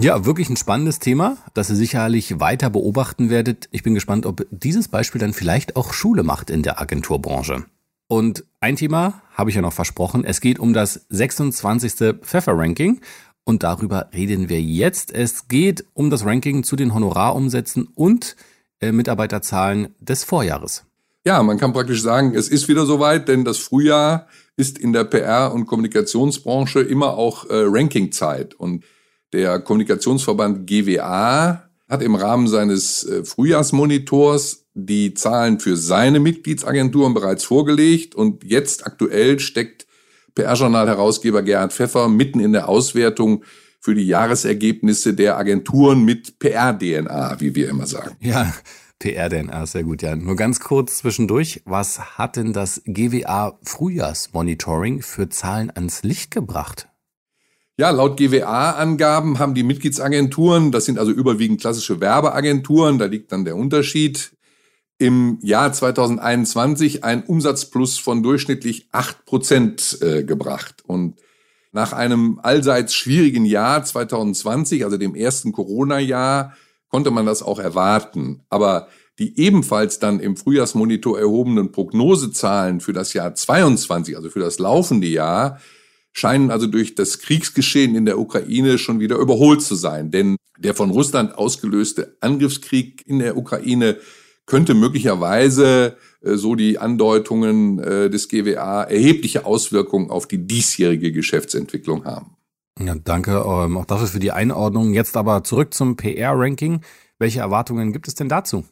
Ja, 0.02 0.26
wirklich 0.26 0.50
ein 0.50 0.58
spannendes 0.58 0.98
Thema, 0.98 1.38
das 1.54 1.70
ihr 1.70 1.76
sicherlich 1.76 2.40
weiter 2.40 2.72
beobachten 2.72 3.30
werdet. 3.30 3.70
Ich 3.72 3.84
bin 3.84 3.94
gespannt, 3.94 4.26
ob 4.26 4.48
dieses 4.50 4.88
Beispiel 4.88 5.22
dann 5.22 5.32
vielleicht 5.32 5.76
auch 5.76 5.94
Schule 5.94 6.24
macht 6.24 6.50
in 6.50 6.64
der 6.64 6.82
Agenturbranche. 6.82 7.66
Und 8.08 8.44
ein 8.62 8.78
Thema 8.78 9.22
habe 9.36 9.52
ich 9.52 9.56
ja 9.56 9.62
noch 9.62 9.74
versprochen. 9.74 10.26
Es 10.26 10.42
geht 10.42 10.58
um 10.58 10.74
das 10.74 11.06
26. 11.10 12.16
Pfeffer-Ranking. 12.20 13.00
Und 13.44 13.62
darüber 13.62 14.10
reden 14.12 14.50
wir 14.50 14.60
jetzt. 14.60 15.14
Es 15.14 15.48
geht 15.48 15.86
um 15.94 16.10
das 16.10 16.26
Ranking 16.26 16.64
zu 16.64 16.76
den 16.76 16.96
Honorarumsätzen 16.96 17.88
und 17.94 18.36
äh, 18.80 18.92
Mitarbeiterzahlen 18.92 19.94
des 20.00 20.24
Vorjahres. 20.24 20.84
Ja, 21.28 21.44
man 21.44 21.60
kann 21.60 21.74
praktisch 21.74 22.02
sagen, 22.02 22.34
es 22.34 22.48
ist 22.50 22.68
wieder 22.68 22.88
soweit, 22.88 23.28
denn 23.28 23.46
das 23.46 23.60
Frühjahr 23.60 24.26
ist 24.56 24.80
in 24.80 24.94
der 24.94 25.04
PR- 25.04 25.54
und 25.54 25.68
Kommunikationsbranche 25.68 26.82
immer 26.82 27.14
auch 27.20 27.46
äh, 27.46 27.66
Rankingzeit. 27.68 28.56
Und 28.56 28.84
der 29.34 29.60
Kommunikationsverband 29.60 30.68
GWA 30.68 31.64
hat 31.90 32.02
im 32.02 32.16
Rahmen 32.16 32.48
seines 32.48 33.04
äh, 33.04 33.24
Frühjahrsmonitors 33.24 34.66
die 34.74 35.14
Zahlen 35.14 35.60
für 35.60 35.76
seine 35.76 36.20
Mitgliedsagenturen 36.20 37.14
bereits 37.14 37.44
vorgelegt 37.44 38.16
und 38.16 38.44
jetzt 38.44 38.86
aktuell 38.86 39.40
steckt 39.40 39.86
PR-Journal-Herausgeber 40.36 41.44
Gerhard 41.44 41.74
Pfeffer 41.74 42.08
mitten 42.08 42.40
in 42.40 42.54
der 42.54 42.70
Auswertung 42.70 43.44
für 43.82 43.96
die 43.96 44.08
Jahresergebnisse 44.08 45.14
der 45.14 45.38
Agenturen 45.38 46.06
mit 46.06 46.40
PR-DNA, 46.40 47.40
wie 47.40 47.56
wir 47.56 47.70
immer 47.70 47.88
sagen. 47.88 48.16
Ja, 48.22 48.54
PR-DNA, 49.00 49.66
sehr 49.66 49.84
gut, 49.84 50.04
ja. 50.04 50.16
Nur 50.16 50.36
ganz 50.36 50.60
kurz 50.60 51.00
zwischendurch, 51.00 51.64
was 51.66 52.18
hat 52.18 52.36
denn 52.36 52.54
das 52.54 52.84
GWA 52.86 53.58
Frühjahrsmonitoring 53.64 55.02
für 55.02 55.28
Zahlen 55.30 55.72
ans 55.72 56.04
Licht 56.04 56.32
gebracht? 56.32 56.88
Ja, 57.82 57.90
laut 57.90 58.16
GWA-Angaben 58.18 59.40
haben 59.40 59.56
die 59.56 59.64
Mitgliedsagenturen, 59.64 60.72
das 60.72 60.86
sind 60.86 61.00
also 61.00 61.12
überwiegend 61.12 61.62
klassische 61.62 62.00
Werbeagenturen, 62.00 63.00
da 63.00 63.06
liegt 63.06 63.32
dann 63.32 63.44
der 63.44 63.56
Unterschied, 63.56 64.34
im 65.00 65.40
Jahr 65.42 65.74
2021 65.74 67.04
ein 67.04 67.24
Umsatzplus 67.24 67.98
von 67.98 68.22
durchschnittlich 68.22 68.88
acht 68.92 69.26
Prozent 69.26 69.98
äh, 70.00 70.24
gebracht. 70.24 70.84
Und 70.86 71.16
nach 71.72 71.92
einem 71.92 72.40
allseits 72.44 72.94
schwierigen 72.94 73.46
Jahr 73.46 73.84
2020, 73.84 74.86
also 74.86 74.98
dem 74.98 75.16
ersten 75.16 75.52
Corona-Jahr, 75.52 76.56
konnte 76.88 77.10
man 77.10 77.26
das 77.26 77.42
auch 77.42 77.58
erwarten. 77.58 78.44
Aber 78.52 78.90
die 79.18 79.40
ebenfalls 79.40 79.98
dann 79.98 80.20
im 80.20 80.38
Frühjahrsmonitor 80.38 81.18
erhobenen 81.18 81.72
Prognosezahlen 81.72 82.80
für 82.80 82.94
das 82.94 83.14
Jahr 83.14 83.34
22, 83.34 84.16
also 84.16 84.30
für 84.30 84.40
das 84.40 84.60
laufende 84.60 85.08
Jahr, 85.08 85.60
scheinen 86.14 86.52
also 86.52 86.68
durch 86.68 86.96
das 86.96 87.20
Kriegsgeschehen 87.20 87.96
in 87.96 88.06
der 88.06 88.20
Ukraine 88.20 88.78
schon 88.78 89.00
wieder 89.00 89.18
überholt 89.18 89.62
zu 89.62 89.76
sein. 89.76 90.12
Denn 90.12 90.38
der 90.58 90.76
von 90.76 90.92
Russland 90.92 91.38
ausgelöste 91.38 92.18
Angriffskrieg 92.22 93.04
in 93.08 93.20
der 93.20 93.38
Ukraine 93.38 93.98
könnte 94.46 94.74
möglicherweise, 94.74 95.98
äh, 96.22 96.36
so 96.36 96.56
die 96.56 96.78
Andeutungen 96.78 97.80
äh, 97.80 98.10
des 98.10 98.28
GWA, 98.28 98.84
erhebliche 98.84 99.46
Auswirkungen 99.46 100.10
auf 100.10 100.28
die 100.28 100.46
diesjährige 100.46 101.12
Geschäftsentwicklung 101.12 102.06
haben. 102.06 102.36
Ja, 102.80 102.96
danke 102.96 103.32
ähm, 103.32 103.78
auch 103.78 103.86
dafür 103.86 104.08
für 104.08 104.20
die 104.20 104.32
Einordnung. 104.32 104.94
Jetzt 104.94 105.18
aber 105.18 105.44
zurück 105.44 105.74
zum 105.74 105.96
PR-Ranking. 105.96 106.82
Welche 107.20 107.40
Erwartungen 107.40 107.94
gibt 107.94 108.08
es 108.08 108.16
denn 108.16 108.30
dazu? 108.30 108.66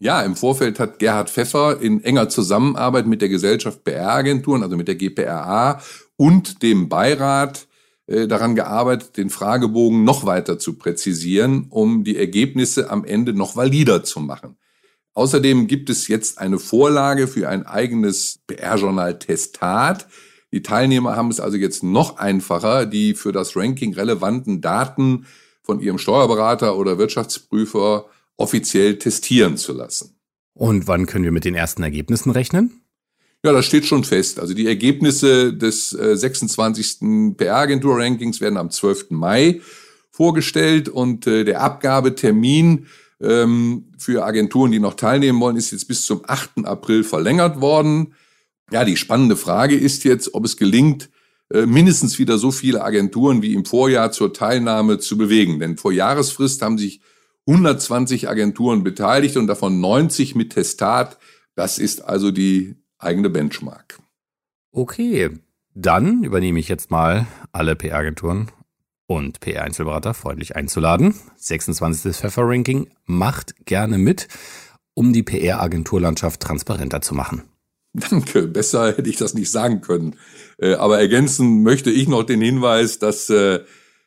Ja, 0.00 0.22
im 0.22 0.36
Vorfeld 0.36 0.78
hat 0.78 1.00
Gerhard 1.00 1.28
Pfeffer 1.28 1.80
in 1.80 2.04
enger 2.04 2.28
Zusammenarbeit 2.28 3.08
mit 3.08 3.20
der 3.20 3.28
Gesellschaft 3.28 3.82
PR-Agenturen, 3.82 4.62
also 4.62 4.76
mit 4.76 4.86
der 4.86 4.94
GPRA 4.94 5.80
und 6.18 6.62
dem 6.62 6.90
Beirat 6.90 7.68
äh, 8.06 8.26
daran 8.26 8.54
gearbeitet, 8.54 9.16
den 9.16 9.30
Fragebogen 9.30 10.04
noch 10.04 10.26
weiter 10.26 10.58
zu 10.58 10.74
präzisieren, 10.74 11.68
um 11.70 12.04
die 12.04 12.16
Ergebnisse 12.16 12.90
am 12.90 13.04
Ende 13.04 13.32
noch 13.32 13.56
valider 13.56 14.04
zu 14.04 14.20
machen. 14.20 14.56
Außerdem 15.14 15.66
gibt 15.66 15.88
es 15.90 16.08
jetzt 16.08 16.38
eine 16.38 16.58
Vorlage 16.58 17.28
für 17.28 17.48
ein 17.48 17.66
eigenes 17.66 18.40
PR-Journal 18.46 19.18
Testat. 19.18 20.06
Die 20.52 20.62
Teilnehmer 20.62 21.16
haben 21.16 21.30
es 21.30 21.40
also 21.40 21.56
jetzt 21.56 21.82
noch 21.82 22.18
einfacher, 22.18 22.86
die 22.86 23.14
für 23.14 23.32
das 23.32 23.56
Ranking 23.56 23.94
relevanten 23.94 24.60
Daten 24.60 25.26
von 25.62 25.80
ihrem 25.80 25.98
Steuerberater 25.98 26.76
oder 26.76 26.98
Wirtschaftsprüfer 26.98 28.06
offiziell 28.36 28.98
testieren 28.98 29.56
zu 29.56 29.72
lassen. 29.72 30.18
Und 30.54 30.86
wann 30.88 31.06
können 31.06 31.24
wir 31.24 31.32
mit 31.32 31.44
den 31.44 31.54
ersten 31.54 31.82
Ergebnissen 31.82 32.30
rechnen? 32.30 32.80
Ja, 33.44 33.52
das 33.52 33.66
steht 33.66 33.86
schon 33.86 34.02
fest. 34.02 34.40
Also 34.40 34.52
die 34.52 34.66
Ergebnisse 34.66 35.54
des 35.54 35.92
äh, 35.92 36.16
26. 36.16 37.36
PR-Agentur-Rankings 37.36 38.40
werden 38.40 38.56
am 38.56 38.70
12. 38.70 39.10
Mai 39.10 39.60
vorgestellt 40.10 40.88
und 40.88 41.26
äh, 41.28 41.44
der 41.44 41.60
Abgabetermin 41.60 42.86
ähm, 43.20 43.92
für 43.96 44.24
Agenturen, 44.24 44.72
die 44.72 44.80
noch 44.80 44.94
teilnehmen 44.94 45.40
wollen, 45.40 45.56
ist 45.56 45.70
jetzt 45.70 45.86
bis 45.86 46.04
zum 46.04 46.22
8. 46.26 46.64
April 46.64 47.04
verlängert 47.04 47.60
worden. 47.60 48.14
Ja, 48.72 48.84
die 48.84 48.96
spannende 48.96 49.36
Frage 49.36 49.76
ist 49.76 50.02
jetzt, 50.02 50.34
ob 50.34 50.44
es 50.44 50.56
gelingt, 50.56 51.08
äh, 51.52 51.64
mindestens 51.64 52.18
wieder 52.18 52.38
so 52.38 52.50
viele 52.50 52.82
Agenturen 52.82 53.40
wie 53.40 53.54
im 53.54 53.64
Vorjahr 53.64 54.10
zur 54.10 54.34
Teilnahme 54.34 54.98
zu 54.98 55.16
bewegen. 55.16 55.60
Denn 55.60 55.76
vor 55.76 55.92
Jahresfrist 55.92 56.60
haben 56.62 56.76
sich 56.76 57.00
120 57.46 58.28
Agenturen 58.28 58.82
beteiligt 58.82 59.36
und 59.36 59.46
davon 59.46 59.80
90 59.80 60.34
mit 60.34 60.52
Testat. 60.52 61.18
Das 61.54 61.78
ist 61.78 62.04
also 62.04 62.32
die 62.32 62.76
eigene 62.98 63.30
Benchmark. 63.30 63.98
Okay, 64.72 65.30
dann 65.74 66.24
übernehme 66.24 66.58
ich 66.58 66.68
jetzt 66.68 66.90
mal 66.90 67.26
alle 67.52 67.76
PR-Agenturen 67.76 68.50
und 69.06 69.40
PR-Einzelberater 69.40 70.14
freundlich 70.14 70.56
einzuladen. 70.56 71.14
26. 71.36 72.16
Pfeffer-Ranking 72.16 72.90
macht 73.06 73.64
gerne 73.64 73.98
mit, 73.98 74.28
um 74.94 75.12
die 75.12 75.22
PR-Agenturlandschaft 75.22 76.40
transparenter 76.40 77.00
zu 77.00 77.14
machen. 77.14 77.44
Danke, 77.94 78.46
besser 78.46 78.88
hätte 78.96 79.08
ich 79.08 79.16
das 79.16 79.34
nicht 79.34 79.50
sagen 79.50 79.80
können. 79.80 80.16
Äh, 80.58 80.74
aber 80.74 80.98
ergänzen 80.98 81.62
möchte 81.62 81.90
ich 81.90 82.06
noch 82.06 82.22
den 82.22 82.40
Hinweis, 82.40 82.98
dass 82.98 83.30
äh, 83.30 83.60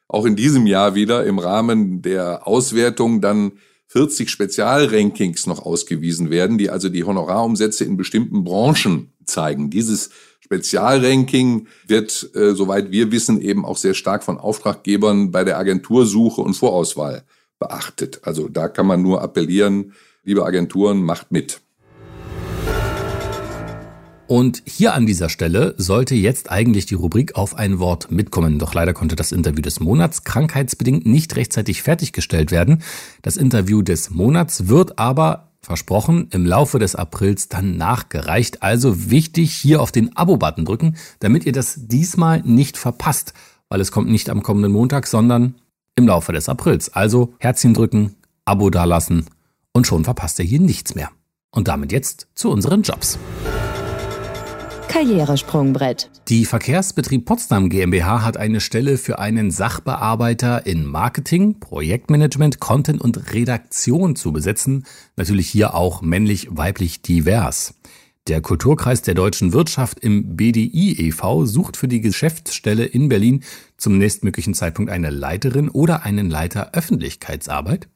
auch 0.08 0.26
in 0.26 0.36
diesem 0.36 0.68
Jahr 0.68 0.94
wieder 0.94 1.26
im 1.26 1.40
Rahmen 1.40 2.02
der 2.02 2.46
Auswertung 2.46 3.22
dann 3.22 3.54
40 3.92 4.30
Spezialrankings 4.30 5.48
noch 5.48 5.66
ausgewiesen 5.66 6.30
werden, 6.30 6.58
die 6.58 6.70
also 6.70 6.88
die 6.88 7.04
Honorarumsätze 7.04 7.84
in 7.84 7.98
bestimmten 7.98 8.46
Branchen 8.46 9.12
zeigen. 9.26 9.70
Dieses 9.70 10.12
Spezialranking 10.40 11.68
wird, 11.88 12.30
äh, 12.34 12.54
soweit 12.56 12.92
wir 12.92 13.12
wissen, 13.12 13.42
eben 13.42 13.66
auch 13.66 13.76
sehr 13.76 13.94
stark 13.94 14.24
von 14.24 14.38
Auftraggebern 14.38 15.32
bei 15.32 15.44
der 15.44 15.58
Agentursuche 15.58 16.40
und 16.40 16.54
Vorauswahl 16.54 17.24
beachtet. 17.60 18.22
Also 18.24 18.48
da 18.48 18.70
kann 18.70 18.88
man 18.88 19.02
nur 19.02 19.22
appellieren, 19.22 19.92
liebe 20.24 20.46
Agenturen, 20.46 21.04
macht 21.04 21.34
mit. 21.34 21.60
Und 24.32 24.64
hier 24.66 24.94
an 24.94 25.06
dieser 25.06 25.28
Stelle 25.28 25.76
sollte 25.78 26.16
jetzt 26.16 26.50
eigentlich 26.50 26.86
die 26.86 26.96
Rubrik 26.96 27.36
auf 27.36 27.54
ein 27.54 27.80
Wort 27.80 28.12
mitkommen. 28.12 28.60
Doch 28.60 28.74
leider 28.74 28.94
konnte 28.94 29.18
das 29.18 29.34
Interview 29.34 29.62
des 29.62 29.82
Monats 29.82 30.24
krankheitsbedingt 30.24 31.06
nicht 31.06 31.36
rechtzeitig 31.36 31.82
fertiggestellt 31.82 32.50
werden. 32.50 32.82
Das 33.24 33.36
Interview 33.36 33.82
des 33.82 34.10
Monats 34.10 34.70
wird 34.70 34.98
aber 34.98 35.52
versprochen 35.60 36.30
im 36.32 36.46
Laufe 36.46 36.80
des 36.80 36.96
Aprils 36.96 37.50
dann 37.50 37.76
nachgereicht. 37.76 38.64
Also 38.64 39.12
wichtig 39.12 39.52
hier 39.52 39.82
auf 39.82 39.92
den 39.92 40.16
Abo-Button 40.16 40.64
drücken, 40.64 40.96
damit 41.20 41.46
ihr 41.46 41.52
das 41.52 41.76
diesmal 41.88 42.42
nicht 42.46 42.78
verpasst, 42.78 43.34
weil 43.68 43.82
es 43.82 43.92
kommt 43.92 44.10
nicht 44.10 44.30
am 44.30 44.44
kommenden 44.44 44.72
Montag, 44.72 45.08
sondern 45.08 45.56
im 45.96 46.08
Laufe 46.08 46.32
des 46.32 46.48
Aprils. 46.48 46.88
Also 46.94 47.34
Herzchen 47.40 47.74
drücken, 47.74 48.16
Abo 48.46 48.70
dalassen 48.70 49.26
und 49.74 49.88
schon 49.88 50.06
verpasst 50.06 50.40
ihr 50.40 50.46
hier 50.46 50.62
nichts 50.62 50.96
mehr. 50.96 51.10
Und 51.54 51.68
damit 51.68 51.92
jetzt 51.92 52.28
zu 52.34 52.50
unseren 52.50 52.84
Jobs. 52.84 53.20
Karrieresprungbrett. 54.92 56.12
Die 56.28 56.44
Verkehrsbetrieb 56.44 57.26
Potsdam 57.26 57.70
GmbH 57.70 58.24
hat 58.24 58.36
eine 58.36 58.60
Stelle 58.60 58.98
für 58.98 59.20
einen 59.20 59.50
Sachbearbeiter 59.50 60.66
in 60.66 60.86
Marketing, 60.86 61.62
Projektmanagement, 61.62 62.60
Content 62.60 63.00
und 63.00 63.34
Redaktion 63.34 64.18
zu 64.18 64.34
besetzen. 64.34 64.86
Natürlich 65.16 65.48
hier 65.48 65.76
auch 65.76 66.02
männlich-weiblich 66.02 67.02
divers. 67.02 67.76
Der 68.28 68.42
Kulturkreis 68.42 69.02
der 69.02 69.14
deutschen 69.14 69.54
Wirtschaft 69.54 70.02
im 70.02 70.36
BDI 70.36 71.08
e.V. 71.08 71.46
sucht 71.46 71.78
für 71.78 71.88
die 71.88 72.02
Geschäftsstelle 72.02 72.84
in 72.84 73.08
Berlin 73.08 73.44
zum 73.78 73.98
nächstmöglichen 73.98 74.54
Zeitpunkt 74.54 74.92
eine 74.92 75.10
Leiterin 75.10 75.70
oder 75.70 76.04
einen 76.04 76.30
Leiter 76.30 76.72
Öffentlichkeitsarbeit. 76.74 77.88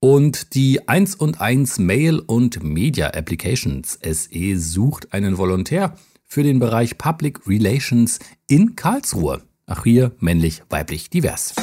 Und 0.00 0.54
die 0.54 0.88
1 0.88 1.14
und 1.14 1.40
1 1.40 1.78
Mail 1.78 2.18
und 2.18 2.64
Media 2.64 3.08
Applications 3.08 4.00
SE 4.02 4.58
sucht 4.58 5.12
einen 5.12 5.38
Volontär 5.38 5.94
für 6.30 6.44
den 6.44 6.60
Bereich 6.60 6.96
Public 6.96 7.46
Relations 7.48 8.20
in 8.46 8.76
Karlsruhe. 8.76 9.42
Ach 9.66 9.82
hier 9.82 10.12
männlich, 10.20 10.62
weiblich, 10.70 11.10
divers. 11.10 11.54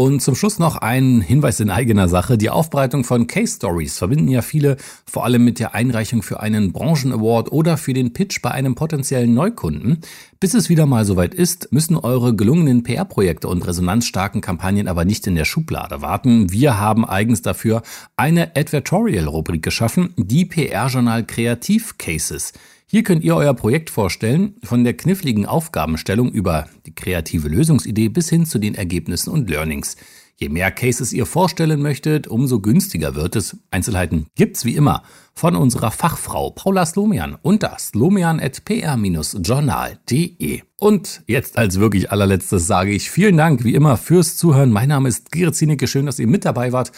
Und 0.00 0.22
zum 0.22 0.36
Schluss 0.36 0.60
noch 0.60 0.76
ein 0.76 1.20
Hinweis 1.20 1.58
in 1.58 1.70
eigener 1.70 2.08
Sache. 2.08 2.38
Die 2.38 2.50
Aufbereitung 2.50 3.02
von 3.02 3.26
Case 3.26 3.56
Stories 3.56 3.98
verbinden 3.98 4.28
ja 4.28 4.42
viele 4.42 4.76
vor 5.04 5.24
allem 5.24 5.44
mit 5.44 5.58
der 5.58 5.74
Einreichung 5.74 6.22
für 6.22 6.38
einen 6.38 6.70
Branchen-Award 6.70 7.50
oder 7.50 7.76
für 7.76 7.94
den 7.94 8.12
Pitch 8.12 8.40
bei 8.40 8.52
einem 8.52 8.76
potenziellen 8.76 9.34
Neukunden. 9.34 10.00
Bis 10.38 10.54
es 10.54 10.68
wieder 10.68 10.86
mal 10.86 11.04
soweit 11.04 11.34
ist, 11.34 11.72
müssen 11.72 11.96
eure 11.96 12.36
gelungenen 12.36 12.84
PR-Projekte 12.84 13.48
und 13.48 13.66
resonanzstarken 13.66 14.40
Kampagnen 14.40 14.86
aber 14.86 15.04
nicht 15.04 15.26
in 15.26 15.34
der 15.34 15.44
Schublade 15.44 16.00
warten. 16.00 16.52
Wir 16.52 16.78
haben 16.78 17.04
eigens 17.04 17.42
dafür 17.42 17.82
eine 18.16 18.54
Advertorial-Rubrik 18.54 19.64
geschaffen, 19.64 20.14
die 20.16 20.44
PR-Journal 20.44 21.26
Kreativ 21.26 21.98
Cases. 21.98 22.52
Hier 22.90 23.02
könnt 23.02 23.22
ihr 23.22 23.36
euer 23.36 23.52
Projekt 23.52 23.90
vorstellen, 23.90 24.54
von 24.62 24.82
der 24.82 24.94
kniffligen 24.94 25.44
Aufgabenstellung 25.44 26.32
über 26.32 26.70
die 26.86 26.94
kreative 26.94 27.46
Lösungsidee 27.46 28.08
bis 28.08 28.30
hin 28.30 28.46
zu 28.46 28.58
den 28.58 28.74
Ergebnissen 28.74 29.28
und 29.28 29.50
Learnings. 29.50 29.96
Je 30.36 30.48
mehr 30.48 30.70
Cases 30.70 31.12
ihr 31.12 31.26
vorstellen 31.26 31.82
möchtet, 31.82 32.28
umso 32.28 32.60
günstiger 32.60 33.14
wird 33.14 33.36
es. 33.36 33.58
Einzelheiten 33.70 34.28
gibt's 34.36 34.64
wie 34.64 34.74
immer 34.74 35.02
von 35.34 35.54
unserer 35.54 35.90
Fachfrau 35.90 36.48
Paula 36.48 36.86
Slomian 36.86 37.36
unter 37.42 37.76
slomian.pr-journal.de. 37.78 40.62
Und 40.78 41.22
jetzt 41.26 41.58
als 41.58 41.78
wirklich 41.78 42.10
allerletztes 42.10 42.66
sage 42.66 42.92
ich 42.92 43.10
vielen 43.10 43.36
Dank 43.36 43.64
wie 43.64 43.74
immer 43.74 43.98
fürs 43.98 44.38
Zuhören. 44.38 44.70
Mein 44.70 44.88
Name 44.88 45.10
ist 45.10 45.30
Gerrit 45.30 45.56
Zienicke. 45.56 45.88
Schön, 45.88 46.06
dass 46.06 46.18
ihr 46.18 46.26
mit 46.26 46.46
dabei 46.46 46.72
wart. 46.72 46.92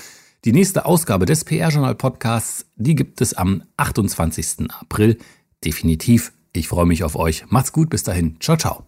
Die 0.44 0.52
nächste 0.52 0.86
Ausgabe 0.86 1.26
des 1.26 1.44
PR-Journal 1.44 1.96
Podcasts, 1.96 2.66
die 2.76 2.94
gibt 2.94 3.20
es 3.20 3.34
am 3.34 3.64
28. 3.76 4.70
April 4.70 5.18
definitiv. 5.64 6.32
Ich 6.52 6.68
freue 6.68 6.86
mich 6.86 7.04
auf 7.04 7.16
euch. 7.16 7.44
Macht's 7.48 7.72
gut, 7.72 7.90
bis 7.90 8.02
dahin. 8.02 8.36
Ciao, 8.40 8.56
ciao. 8.56 8.84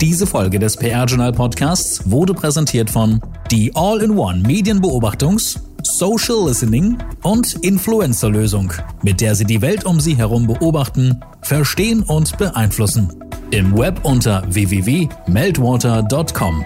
Diese 0.00 0.26
Folge 0.26 0.58
des 0.60 0.76
PR 0.76 1.06
Journal 1.06 1.32
Podcasts 1.32 2.08
wurde 2.10 2.32
präsentiert 2.32 2.88
von 2.88 3.20
die 3.50 3.74
All-in-One 3.74 4.46
Medienbeobachtungs-, 4.46 5.58
Social 5.82 6.46
Listening 6.46 6.96
und 7.22 7.54
Influencer 7.62 8.30
Lösung, 8.30 8.72
mit 9.02 9.20
der 9.20 9.34
Sie 9.34 9.44
die 9.44 9.60
Welt 9.60 9.84
um 9.84 9.98
Sie 9.98 10.16
herum 10.16 10.46
beobachten, 10.46 11.20
verstehen 11.42 12.04
und 12.04 12.38
beeinflussen. 12.38 13.12
Im 13.50 13.76
Web 13.76 14.04
unter 14.04 14.44
www.meltwater.com. 14.48 16.64